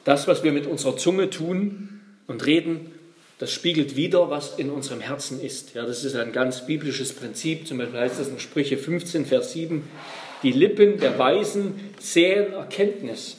[0.05, 2.93] Das, was wir mit unserer Zunge tun und reden,
[3.39, 5.75] das spiegelt wieder, was in unserem Herzen ist.
[5.75, 7.67] Ja, das ist ein ganz biblisches Prinzip.
[7.67, 9.83] Zum Beispiel heißt das in Sprüche 15, Vers 7,
[10.43, 13.37] die Lippen der Weisen säen Erkenntnis.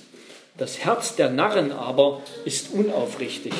[0.57, 3.53] Das Herz der Narren aber ist unaufrichtig.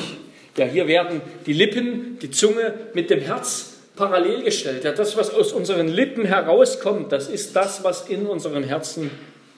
[0.56, 4.84] Ja, hier werden die Lippen, die Zunge mit dem Herz parallel gestellt.
[4.84, 9.10] Ja, das, was aus unseren Lippen herauskommt, das ist das, was in unserem Herzen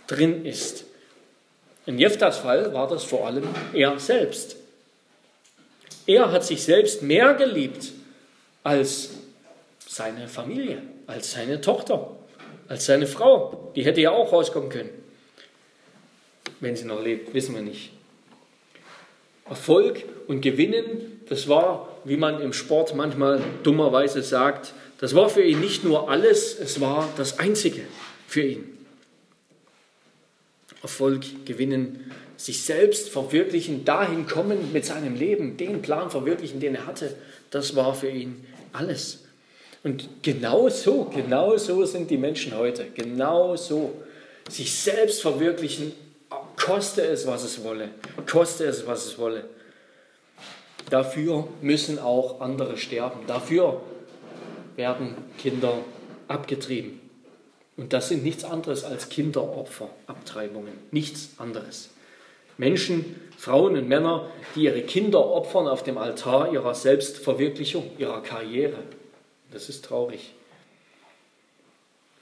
[0.07, 0.85] drin ist.
[1.89, 4.57] In Jeftas Fall war das vor allem er selbst.
[6.07, 7.93] Er hat sich selbst mehr geliebt
[8.63, 9.13] als
[9.87, 12.11] seine Familie, als seine Tochter,
[12.69, 13.73] als seine Frau.
[13.75, 14.91] Die hätte ja auch rauskommen können.
[16.61, 17.91] Wenn sie noch lebt, wissen wir nicht.
[19.49, 25.43] Erfolg und Gewinnen, das war, wie man im Sport manchmal dummerweise sagt, das war für
[25.43, 27.81] ihn nicht nur alles, es war das Einzige
[28.27, 28.78] für ihn.
[30.89, 36.87] Erfolg gewinnen, sich selbst verwirklichen, dahin kommen mit seinem Leben, den Plan verwirklichen, den er
[36.87, 37.15] hatte,
[37.51, 39.25] das war für ihn alles.
[39.85, 42.87] Und genau so, genau so sind die Menschen heute.
[42.95, 44.03] Genau so.
[44.49, 45.93] Sich selbst verwirklichen,
[46.57, 47.91] koste es, was es wolle.
[48.31, 49.45] Koste es, was es wolle.
[50.91, 53.21] Dafür müssen auch andere sterben.
[53.27, 53.83] Dafür
[54.77, 55.79] werden Kinder
[56.29, 57.08] abgetrieben.
[57.79, 60.75] Und das sind nichts anderes als Kinderopfer, Abtreibungen.
[60.91, 61.91] Nichts anderes.
[62.59, 68.79] Menschen, Frauen und Männer, die ihre Kinder opfern auf dem Altar ihrer Selbstverwirklichung, ihrer Karriere.
[69.53, 70.35] Das ist traurig.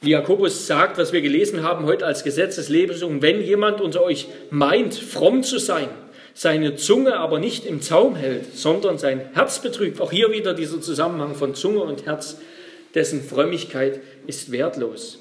[0.02, 4.94] Wie Jakobus sagt, was wir gelesen haben heute als Gesetzeslesung, wenn jemand unter euch meint,
[4.94, 5.88] fromm zu sein,
[6.34, 10.82] seine Zunge aber nicht im Zaum hält, sondern sein Herz betrügt, auch hier wieder dieser
[10.82, 12.36] Zusammenhang von Zunge und Herz,
[12.94, 15.18] dessen Frömmigkeit ist wertlos.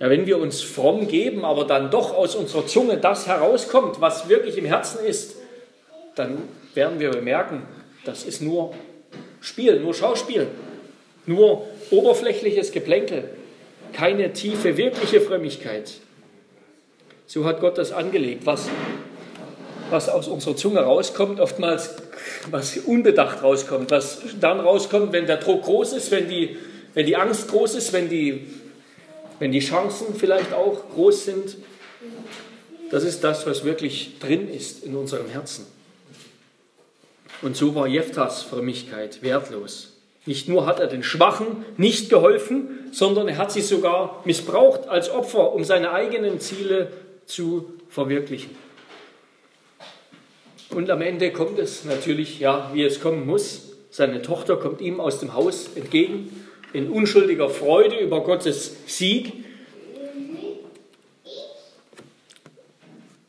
[0.00, 4.28] Ja, wenn wir uns fromm geben, aber dann doch aus unserer Zunge das herauskommt, was
[4.28, 5.36] wirklich im Herzen ist,
[6.16, 6.38] dann
[6.74, 7.62] werden wir bemerken,
[8.04, 8.74] das ist nur
[9.40, 10.48] Spiel, nur Schauspiel,
[11.26, 13.28] nur oberflächliches Geplänkel,
[13.92, 15.92] keine tiefe, wirkliche Frömmigkeit.
[17.26, 18.46] So hat Gott das angelegt.
[18.46, 18.68] Was,
[19.90, 21.96] was aus unserer Zunge rauskommt, oftmals
[22.50, 26.56] was unbedacht rauskommt, was dann rauskommt, wenn der Druck groß ist, wenn die,
[26.94, 28.46] wenn die Angst groß ist, wenn die
[29.38, 31.56] wenn die Chancen vielleicht auch groß sind,
[32.90, 35.66] das ist das, was wirklich drin ist in unserem Herzen.
[37.42, 39.92] Und so war Jeftas Frömmigkeit wertlos.
[40.26, 45.10] Nicht nur hat er den Schwachen nicht geholfen, sondern er hat sie sogar missbraucht als
[45.10, 46.92] Opfer, um seine eigenen Ziele
[47.26, 48.50] zu verwirklichen.
[50.70, 53.72] Und am Ende kommt es natürlich, ja, wie es kommen muss.
[53.90, 56.43] Seine Tochter kommt ihm aus dem Haus entgegen
[56.74, 59.32] in unschuldiger Freude über Gottes Sieg.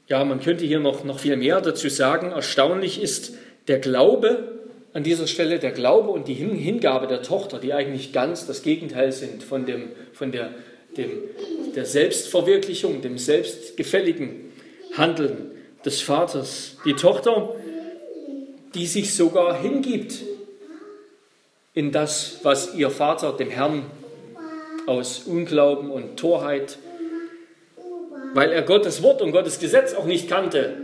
[0.07, 2.31] Ja, man könnte hier noch, noch viel mehr dazu sagen.
[2.31, 3.35] Erstaunlich ist
[3.67, 4.51] der Glaube
[4.93, 9.11] an dieser Stelle, der Glaube und die Hingabe der Tochter, die eigentlich ganz das Gegenteil
[9.11, 10.49] sind von, dem, von der,
[10.97, 11.11] dem,
[11.75, 14.51] der Selbstverwirklichung, dem selbstgefälligen
[14.93, 15.51] Handeln
[15.85, 16.77] des Vaters.
[16.83, 17.55] Die Tochter,
[18.73, 20.15] die sich sogar hingibt
[21.75, 23.83] in das, was ihr Vater dem Herrn
[24.87, 26.77] aus Unglauben und Torheit,
[28.33, 30.77] weil er Gottes Wort und Gottes Gesetz auch nicht kannte,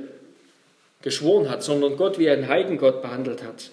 [1.01, 3.71] geschworen hat, sondern Gott wie ein Heidengott behandelt hat.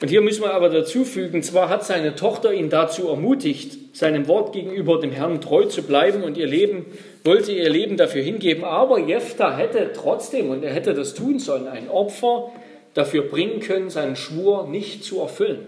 [0.00, 4.28] Und hier müssen wir aber dazu fügen, zwar hat seine Tochter ihn dazu ermutigt, seinem
[4.28, 6.86] Wort gegenüber dem Herrn treu zu bleiben und ihr Leben,
[7.22, 11.68] wollte ihr Leben dafür hingeben, aber Jephthah hätte trotzdem, und er hätte das tun sollen,
[11.68, 12.50] ein Opfer
[12.94, 15.66] dafür bringen können, seinen Schwur nicht zu erfüllen.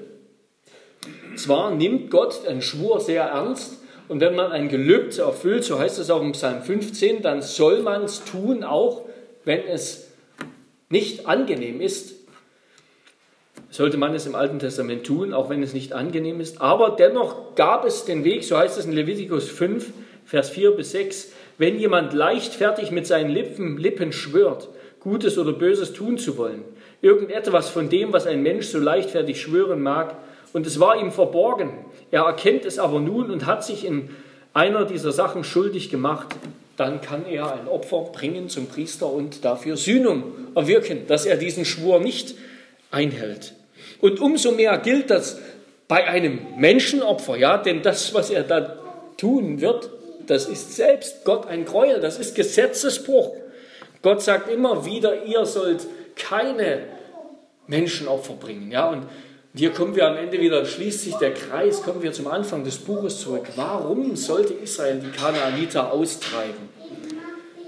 [1.37, 5.99] Zwar nimmt Gott einen Schwur sehr ernst, und wenn man ein Gelübde erfüllt, so heißt
[5.99, 9.07] es auch im Psalm 15, dann soll man es tun, auch
[9.45, 10.09] wenn es
[10.91, 12.15] nicht angenehm ist,
[13.71, 16.61] sollte man es im Alten Testament tun, auch wenn es nicht angenehm ist.
[16.61, 19.93] Aber dennoch gab es den Weg, so heißt es in Levitikus 5,
[20.27, 24.69] Vers 4 bis 6, wenn jemand leichtfertig mit seinen Lippen, Lippen schwört,
[25.01, 26.65] Gutes oder Böses tun zu wollen,
[27.03, 30.17] irgendetwas von dem, was ein Mensch so leichtfertig schwören mag,
[30.55, 31.71] und es war ihm verborgen,
[32.11, 34.11] er erkennt es aber nun und hat sich in
[34.55, 36.29] einer dieser Sachen schuldig gemacht,
[36.77, 40.25] dann kann er ein Opfer bringen zum Priester und dafür Sühnung
[40.55, 42.35] erwirken, dass er diesen Schwur nicht
[42.91, 43.55] einhält.
[44.01, 45.39] Und umso mehr gilt das
[45.89, 48.79] bei einem Menschenopfer, ja, denn das, was er da
[49.17, 49.91] tun wird,
[50.27, 53.35] das ist selbst Gott ein Gräuel, das ist Gesetzesbruch.
[54.03, 55.87] Gott sagt immer wieder, ihr sollt
[56.17, 56.85] keine
[57.67, 59.07] Menschenopfer bringen, ja, und
[59.55, 62.79] hier kommen wir am Ende wieder, schließt sich der Kreis, kommen wir zum Anfang des
[62.79, 63.47] Buches zurück.
[63.57, 66.71] Warum sollte Israel die Kanaaniter austreiben?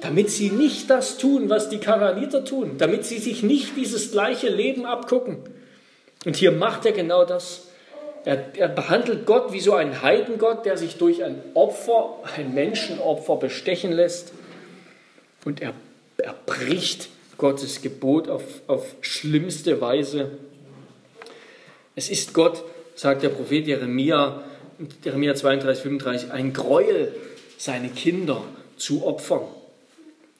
[0.00, 4.48] Damit sie nicht das tun, was die Kanaaniter tun, damit sie sich nicht dieses gleiche
[4.48, 5.38] Leben abgucken.
[6.24, 7.68] Und hier macht er genau das.
[8.24, 13.36] Er, er, behandelt Gott wie so ein Heidengott, der sich durch ein Opfer, ein Menschenopfer
[13.36, 14.32] bestechen lässt.
[15.44, 15.74] Und er,
[16.16, 17.10] er bricht
[17.44, 20.30] Gottes Gebot auf, auf schlimmste Weise.
[21.94, 22.64] Es ist Gott,
[22.94, 24.42] sagt der Prophet Jeremia,
[25.04, 27.14] Jeremia 32, 35, ein Gräuel,
[27.58, 28.42] seine Kinder
[28.78, 29.42] zu opfern.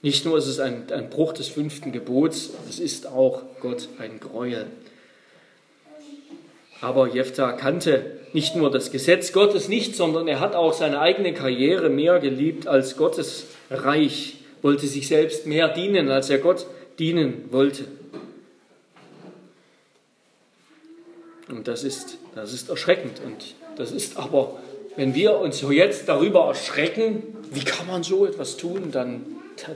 [0.01, 4.19] Nicht nur ist es ein, ein Bruch des fünften Gebots, es ist auch Gott ein
[4.19, 4.65] Gräuel.
[6.81, 11.35] Aber Jephthah kannte nicht nur das Gesetz Gottes nicht, sondern er hat auch seine eigene
[11.35, 16.65] Karriere mehr geliebt als Gottes Reich, wollte sich selbst mehr dienen, als er Gott
[16.99, 17.85] dienen wollte.
[21.49, 23.21] Und das ist, das ist erschreckend.
[23.25, 24.59] Und das ist aber,
[24.97, 29.25] wenn wir uns jetzt darüber erschrecken, wie kann man so etwas tun, dann,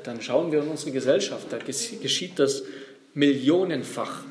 [0.04, 1.46] dann schauen wir in unsere Gesellschaft.
[1.50, 2.62] Da geschieht das
[3.14, 4.24] millionenfach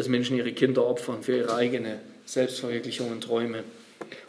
[0.00, 3.64] dass Menschen ihre Kinder opfern für ihre eigene Selbstverwirklichung und Träume.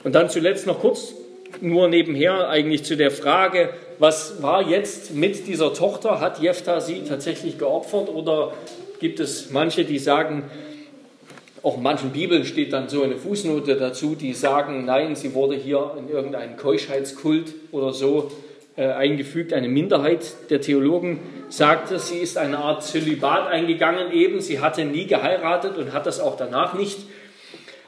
[0.03, 1.13] Und dann zuletzt noch kurz,
[1.61, 6.19] nur nebenher eigentlich zu der Frage, was war jetzt mit dieser Tochter?
[6.19, 8.51] Hat Jephthah sie tatsächlich geopfert oder
[8.99, 10.49] gibt es manche, die sagen,
[11.61, 15.55] auch in manchen Bibeln steht dann so eine Fußnote dazu, die sagen, nein, sie wurde
[15.55, 18.31] hier in irgendeinen Keuschheitskult oder so
[18.75, 19.53] äh, eingefügt.
[19.53, 24.41] Eine Minderheit der Theologen sagte, sie ist eine Art Zölibat eingegangen eben.
[24.41, 26.97] Sie hatte nie geheiratet und hat das auch danach nicht.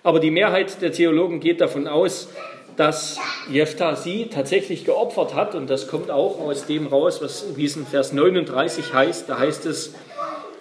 [0.04, 2.30] Aber die Mehrheit der Theologen geht davon aus,
[2.76, 3.18] dass
[3.50, 5.56] Jephthah sie tatsächlich geopfert hat.
[5.56, 9.30] Und das kommt auch aus dem raus, was in diesem Vers 39 heißt.
[9.30, 9.94] Da heißt es,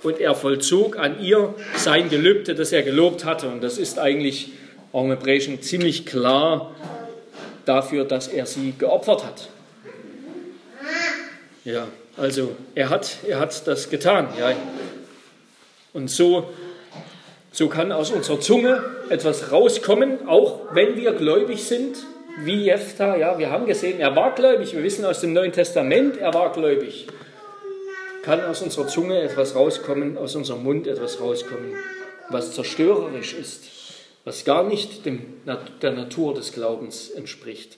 [0.02, 3.48] und er vollzog an ihr sein Gelübde, das er gelobt hatte.
[3.48, 4.52] Und das ist eigentlich
[4.92, 6.74] auch im Hebräischen ziemlich klar
[7.64, 9.48] dafür, dass er sie geopfert hat.
[11.64, 11.86] Ja,
[12.16, 14.28] also er hat, er hat das getan.
[14.38, 14.52] Ja.
[15.92, 16.52] Und so,
[17.52, 21.98] so kann aus unserer Zunge etwas rauskommen, auch wenn wir gläubig sind,
[22.38, 23.16] wie Jephthah.
[23.16, 24.74] Ja, wir haben gesehen, er war gläubig.
[24.74, 27.06] Wir wissen aus dem Neuen Testament, er war gläubig.
[28.22, 31.74] Kann aus unserer Zunge etwas rauskommen, aus unserem Mund etwas rauskommen,
[32.30, 33.64] was zerstörerisch ist,
[34.24, 35.34] was gar nicht dem,
[35.82, 37.76] der Natur des Glaubens entspricht,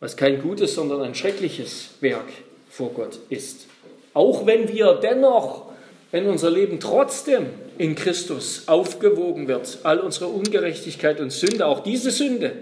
[0.00, 2.28] was kein gutes, sondern ein schreckliches Werk
[2.70, 3.66] vor Gott ist.
[4.14, 5.66] Auch wenn wir dennoch,
[6.10, 7.48] wenn unser Leben trotzdem
[7.78, 12.52] in Christus aufgewogen wird, all unsere Ungerechtigkeit und Sünde, auch diese Sünde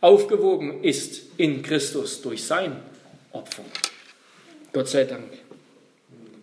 [0.00, 2.76] aufgewogen ist in Christus durch sein
[3.32, 3.64] Opfer.
[4.72, 5.24] Gott sei Dank.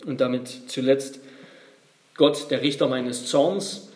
[0.05, 1.19] Und damit zuletzt
[2.15, 3.89] Gott, der Richter meines Zorns.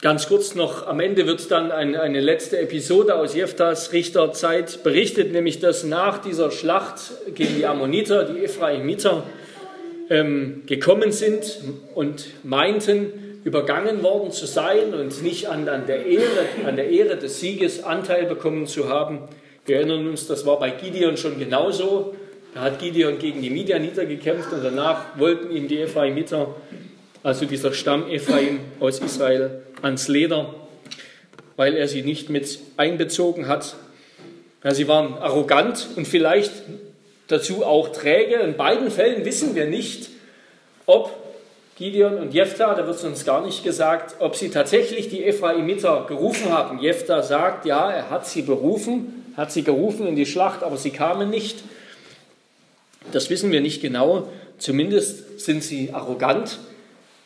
[0.00, 5.30] Ganz kurz noch, am Ende wird dann ein, eine letzte Episode aus Jeftas Richterzeit berichtet,
[5.30, 9.22] nämlich dass nach dieser Schlacht gegen die Ammoniter, die Ephraimiter,
[10.12, 11.58] ähm, gekommen sind
[11.94, 17.16] und meinten, übergangen worden zu sein und nicht an, an, der Ehre, an der Ehre
[17.16, 19.20] des Sieges Anteil bekommen zu haben.
[19.64, 22.14] Wir erinnern uns, das war bei Gideon schon genauso.
[22.54, 26.54] Da hat Gideon gegen die Midianiter gekämpft und danach wollten ihm die Ephraimiter,
[27.22, 30.54] also dieser Stamm Ephraim aus Israel, ans Leder,
[31.56, 33.76] weil er sie nicht mit einbezogen hat.
[34.62, 36.52] Ja, sie waren arrogant und vielleicht
[37.32, 38.36] dazu auch träge.
[38.36, 40.10] In beiden Fällen wissen wir nicht,
[40.86, 41.10] ob
[41.76, 46.04] Gideon und Jephthah, da wird es uns gar nicht gesagt, ob sie tatsächlich die Ephraimiter
[46.06, 46.78] gerufen haben.
[46.78, 50.90] Jephthah sagt, ja, er hat sie berufen, hat sie gerufen in die Schlacht, aber sie
[50.90, 51.64] kamen nicht.
[53.10, 54.28] Das wissen wir nicht genau.
[54.58, 56.58] Zumindest sind sie arrogant,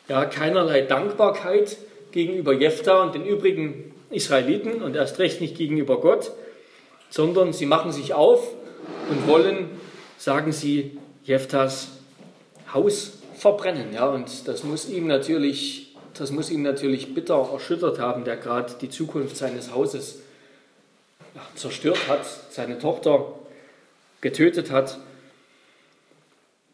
[0.07, 1.77] ja, keinerlei Dankbarkeit
[2.11, 6.31] gegenüber Jephthah und den übrigen Israeliten und erst recht nicht gegenüber Gott,
[7.09, 8.47] sondern sie machen sich auf
[9.09, 9.69] und wollen,
[10.17, 11.89] sagen sie, Jephthas
[12.73, 13.93] Haus verbrennen.
[13.93, 18.73] Ja, und das muss ihm natürlich, das muss ihn natürlich bitter erschüttert haben, der gerade
[18.81, 20.19] die Zukunft seines Hauses
[21.35, 23.33] ja, zerstört hat, seine Tochter
[24.21, 24.99] getötet hat.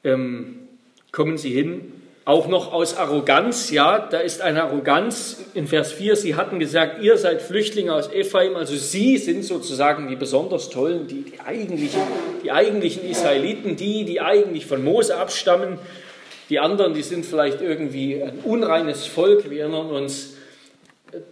[0.04, 0.68] Ähm,
[1.12, 6.15] kommen sie hin auch noch aus Arroganz, ja, da ist eine Arroganz in Vers 4,
[6.15, 11.07] sie hatten gesagt, ihr seid Flüchtlinge aus Ephraim, also sie sind sozusagen die besonders tollen,
[11.07, 12.01] die, die, eigentlichen,
[12.41, 15.80] die eigentlichen Israeliten, die, die eigentlich von Mose abstammen.
[16.49, 19.49] Die anderen, die sind vielleicht irgendwie ein unreines Volk.
[19.49, 20.36] Wir erinnern uns,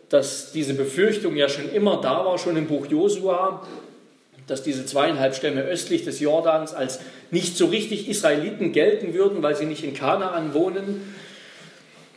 [0.10, 3.66] dass diese Befürchtung ja schon immer da war, schon im Buch Josua,
[4.48, 7.00] dass diese zweieinhalb Stämme östlich des Jordans als
[7.32, 11.16] nicht so richtig Israeliten gelten würden, weil sie nicht in Kanaan wohnen.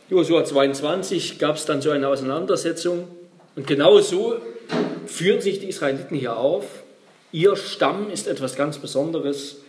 [0.09, 3.07] Josua 22 gab es dann so eine Auseinandersetzung.
[3.55, 4.35] Und genau so
[5.07, 6.65] führen sich die Israeliten hier auf.
[7.31, 9.61] Ihr Stamm ist etwas ganz Besonderes.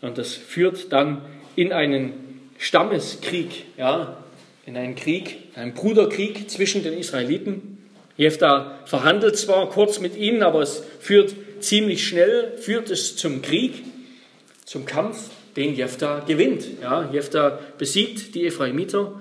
[0.00, 1.22] Und das führt dann
[1.56, 2.12] in einen
[2.56, 4.16] Stammeskrieg, ja,
[4.64, 7.78] in einen Krieg, einen Bruderkrieg zwischen den Israeliten.
[8.16, 13.82] Jefta verhandelt zwar kurz mit ihnen, aber es führt ziemlich schnell, führt es zum Krieg
[14.68, 16.62] zum Kampf, den Jephtha gewinnt.
[16.82, 19.18] Ja, Jephtha besiegt die Ephraimiter.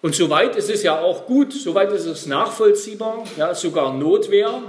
[0.00, 4.62] Und soweit ist es ja auch gut, soweit ist es nachvollziehbar, ja, sogar Notwehr,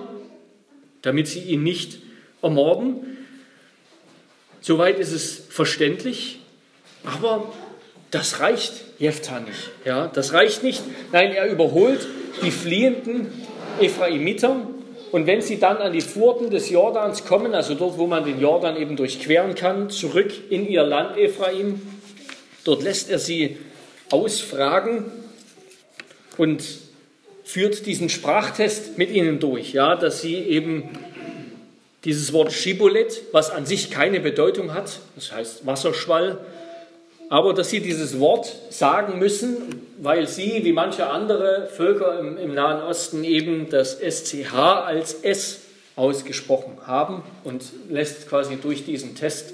[1.03, 1.99] damit sie ihn nicht
[2.41, 3.17] ermorden.
[4.59, 6.39] Soweit ist es verständlich,
[7.05, 7.53] aber
[8.09, 9.69] das reicht Jephtha nicht.
[9.85, 10.81] Ja, das reicht nicht.
[11.11, 12.07] Nein, er überholt
[12.41, 13.27] die fliehenden
[13.79, 14.65] Ephraimiter
[15.11, 18.39] und wenn sie dann an die Furten des Jordans kommen, also dort, wo man den
[18.39, 21.81] Jordan eben durchqueren kann, zurück in ihr Land Ephraim,
[22.63, 23.57] dort lässt er sie
[24.09, 25.11] ausfragen
[26.37, 26.63] und
[27.43, 30.83] führt diesen Sprachtest mit ihnen durch, ja, dass sie eben
[32.05, 36.39] dieses Wort Schibolet, was an sich keine Bedeutung hat, das heißt Wasserschwall,
[37.31, 39.55] aber dass sie dieses Wort sagen müssen,
[39.99, 45.61] weil sie, wie manche andere Völker im, im, Nahen Osten, eben das SCH als S
[45.95, 49.53] ausgesprochen haben und lässt quasi durch diesen Test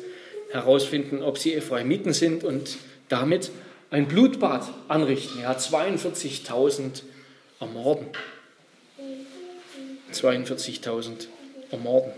[0.51, 2.77] herausfinden, ob sie Ephraimiten sind und
[3.09, 3.51] damit
[3.91, 5.41] ein Blutbad anrichten.
[5.43, 7.03] Ja, 42.000
[7.59, 8.07] ermorden.
[10.11, 11.27] 42.000
[11.69, 12.11] ermorden.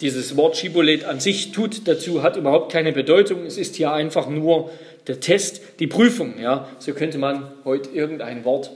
[0.00, 3.46] Dieses Wort Schibolet an sich tut dazu, hat überhaupt keine Bedeutung.
[3.46, 4.70] Es ist hier einfach nur
[5.06, 6.40] der Test, die Prüfung.
[6.40, 6.68] Ja.
[6.78, 8.70] So könnte man heute irgendein Wort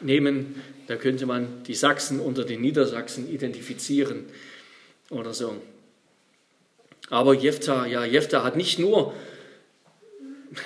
[0.00, 4.24] nehmen, da könnte man die Sachsen unter den Niedersachsen identifizieren
[5.10, 5.56] oder so.
[7.10, 9.14] Aber Jephthah, ja, Jephthah hat nicht nur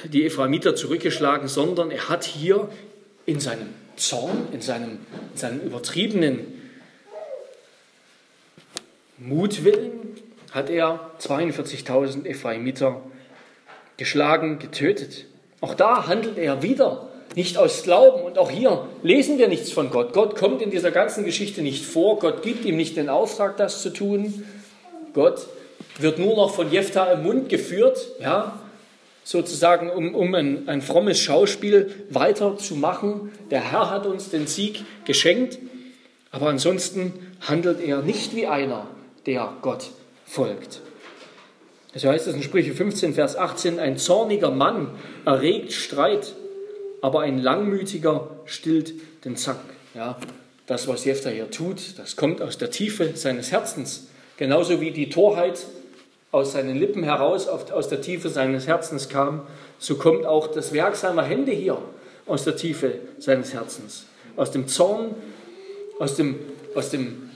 [0.04, 2.68] die Ephraimiter zurückgeschlagen, sondern er hat hier
[3.26, 4.98] in seinem Zorn, in seinem,
[5.32, 6.57] in seinem übertriebenen
[9.18, 9.90] Mutwillen
[10.52, 13.02] hat er 42.000 Ephraimiter
[13.96, 15.26] geschlagen, getötet.
[15.60, 18.22] Auch da handelt er wieder, nicht aus Glauben.
[18.22, 20.12] Und auch hier lesen wir nichts von Gott.
[20.12, 22.18] Gott kommt in dieser ganzen Geschichte nicht vor.
[22.18, 24.44] Gott gibt ihm nicht den Auftrag, das zu tun.
[25.14, 25.46] Gott
[25.98, 28.60] wird nur noch von Jephthah im Mund geführt, ja,
[29.24, 33.32] sozusagen, um, um ein, ein frommes Schauspiel weiterzumachen.
[33.50, 35.58] Der Herr hat uns den Sieg geschenkt,
[36.30, 38.86] aber ansonsten handelt er nicht wie einer,
[39.28, 39.90] der Gott
[40.24, 40.80] folgt.
[41.94, 44.88] So heißt es in Sprüche 15, Vers 18, ein zorniger Mann
[45.26, 46.34] erregt Streit,
[47.02, 48.94] aber ein langmütiger stillt
[49.26, 49.60] den Zack.
[49.94, 50.16] Ja,
[50.66, 54.06] das, was Jephthah hier tut, das kommt aus der Tiefe seines Herzens.
[54.38, 55.66] Genauso wie die Torheit
[56.32, 59.42] aus seinen Lippen heraus aus der Tiefe seines Herzens kam,
[59.78, 61.76] so kommt auch das Werk seiner Hände hier.
[62.26, 64.04] aus der Tiefe seines Herzens.
[64.36, 65.14] Aus dem Zorn,
[65.98, 66.36] aus dem,
[66.74, 67.27] aus dem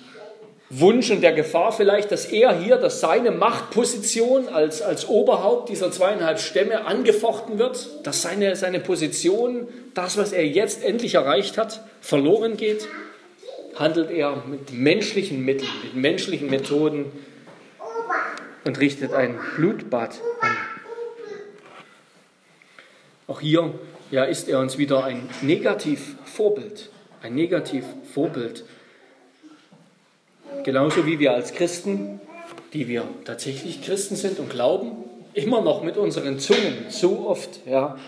[0.75, 5.91] Wunsch und der Gefahr vielleicht, dass er hier, dass seine Machtposition als, als Oberhaupt dieser
[5.91, 11.85] zweieinhalb Stämme angefochten wird, dass seine, seine Position, das, was er jetzt endlich erreicht hat,
[12.01, 12.89] verloren geht,
[13.75, 17.13] handelt er mit menschlichen Mitteln, mit menschlichen Methoden
[18.65, 20.57] und richtet ein Blutbad an.
[23.27, 23.75] Auch hier
[24.11, 26.89] ja, ist er uns wieder ein Negativvorbild,
[27.23, 28.65] ein Negativvorbild.
[30.65, 32.21] Genauso wie wir als Christen,
[32.73, 34.93] die wir tatsächlich Christen sind und glauben,
[35.35, 37.99] immer noch mit unseren Zungen so oft ja,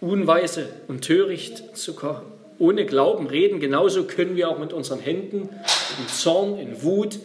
[0.00, 2.22] unweise und töricht sogar
[2.58, 7.18] ohne Glauben reden, genauso können wir auch mit unseren Händen in Zorn, in Wut,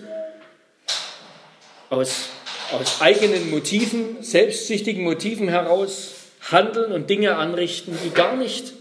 [1.90, 2.30] aus,
[2.74, 6.16] aus eigenen Motiven, selbstsüchtigen Motiven heraus
[6.50, 8.74] handeln und Dinge anrichten, die gar nicht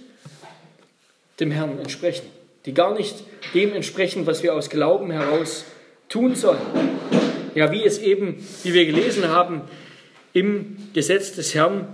[1.40, 2.26] dem Herrn entsprechen,
[2.66, 3.16] die gar nicht
[3.54, 5.64] dem entsprechen, was wir aus Glauben heraus
[6.08, 6.60] tun sollen.
[7.54, 9.62] Ja, wie es eben, wie wir gelesen haben,
[10.32, 11.88] im Gesetz des Herrn,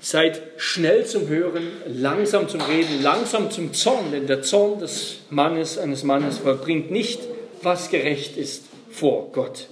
[0.00, 5.78] seid schnell zum Hören, langsam zum Reden, langsam zum Zorn, denn der Zorn des Mannes,
[5.78, 7.20] eines Mannes, verbringt nicht,
[7.62, 9.68] was gerecht ist vor Gott.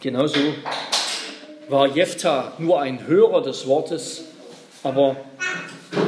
[0.00, 0.40] Genauso
[1.68, 4.24] war Jephthah nur ein Hörer des Wortes,
[4.82, 5.16] aber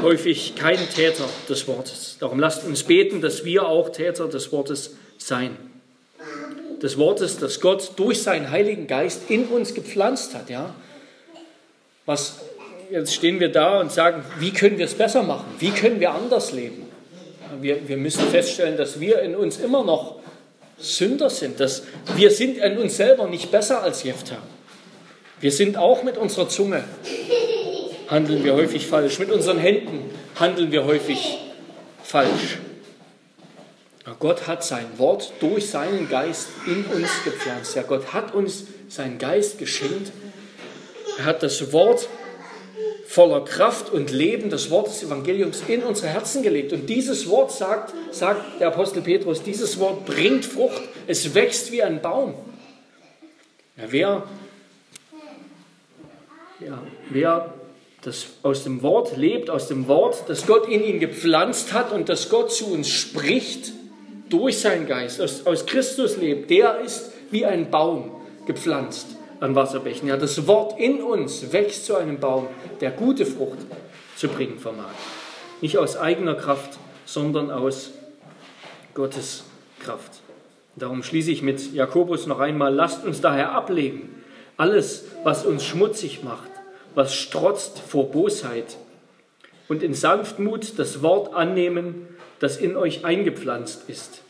[0.03, 2.17] häufig kein Täter des Wortes.
[2.21, 5.57] Darum lasst uns beten, dass wir auch Täter des Wortes sein.
[6.83, 10.51] Des Wortes, das Gott durch seinen Heiligen Geist in uns gepflanzt hat.
[10.51, 10.75] Ja?
[12.05, 12.41] Was,
[12.91, 15.47] jetzt stehen wir da und sagen, wie können wir es besser machen?
[15.59, 16.87] Wie können wir anders leben?
[17.61, 20.17] Wir, wir müssen feststellen, dass wir in uns immer noch
[20.79, 21.61] Sünder sind.
[21.61, 21.85] Dass
[22.17, 24.43] wir sind in uns selber nicht besser als Jephthah.
[25.41, 26.85] Wir sind auch mit unserer Zunge,
[28.09, 29.19] handeln wir häufig falsch.
[29.19, 31.39] Mit unseren Händen handeln wir häufig
[32.03, 32.59] falsch.
[34.19, 37.75] Gott hat sein Wort durch seinen Geist in uns gepflanzt.
[37.75, 40.13] Ja, Gott hat uns seinen Geist geschenkt.
[41.19, 42.09] Er hat das Wort
[43.07, 46.73] voller Kraft und Leben, das Wort des Evangeliums in unsere Herzen gelegt.
[46.73, 50.83] Und dieses Wort sagt, sagt der Apostel Petrus, dieses Wort bringt Frucht.
[51.07, 52.35] Es wächst wie ein Baum.
[53.77, 54.23] Ja, wer,
[56.61, 57.55] ja, wer
[58.07, 62.09] das aus dem Wort lebt, aus dem Wort, das Gott in ihn gepflanzt hat und
[62.09, 63.73] das Gott zu uns spricht,
[64.29, 68.13] durch seinen Geist, aus, aus Christus lebt, der ist wie ein Baum
[68.47, 69.09] gepflanzt
[69.41, 70.09] an Wasserbächen.
[70.09, 72.47] Ja, das Wort in uns wächst zu einem Baum,
[72.81, 73.59] der gute Frucht
[74.17, 74.95] zu bringen vermag.
[75.61, 77.91] Nicht aus eigener Kraft, sondern aus
[78.95, 79.45] Gottes
[79.81, 80.13] Kraft.
[80.77, 84.15] Darum schließe ich mit Jakobus noch einmal, lasst uns daher ablegen,
[84.57, 86.51] alles, was uns schmutzig macht,
[86.97, 88.79] was strotzt vor Bosheit
[89.69, 92.09] und in Sanftmut das Wort annehmen,
[92.41, 94.23] das in euch eingepflanzt ist.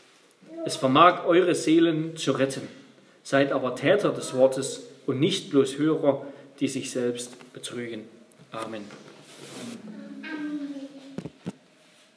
[0.65, 2.67] Es vermag eure Seelen zu retten.
[3.23, 6.25] Seid aber Täter des Wortes und nicht bloß Hörer,
[6.59, 8.03] die sich selbst betrügen.
[8.51, 8.83] Amen.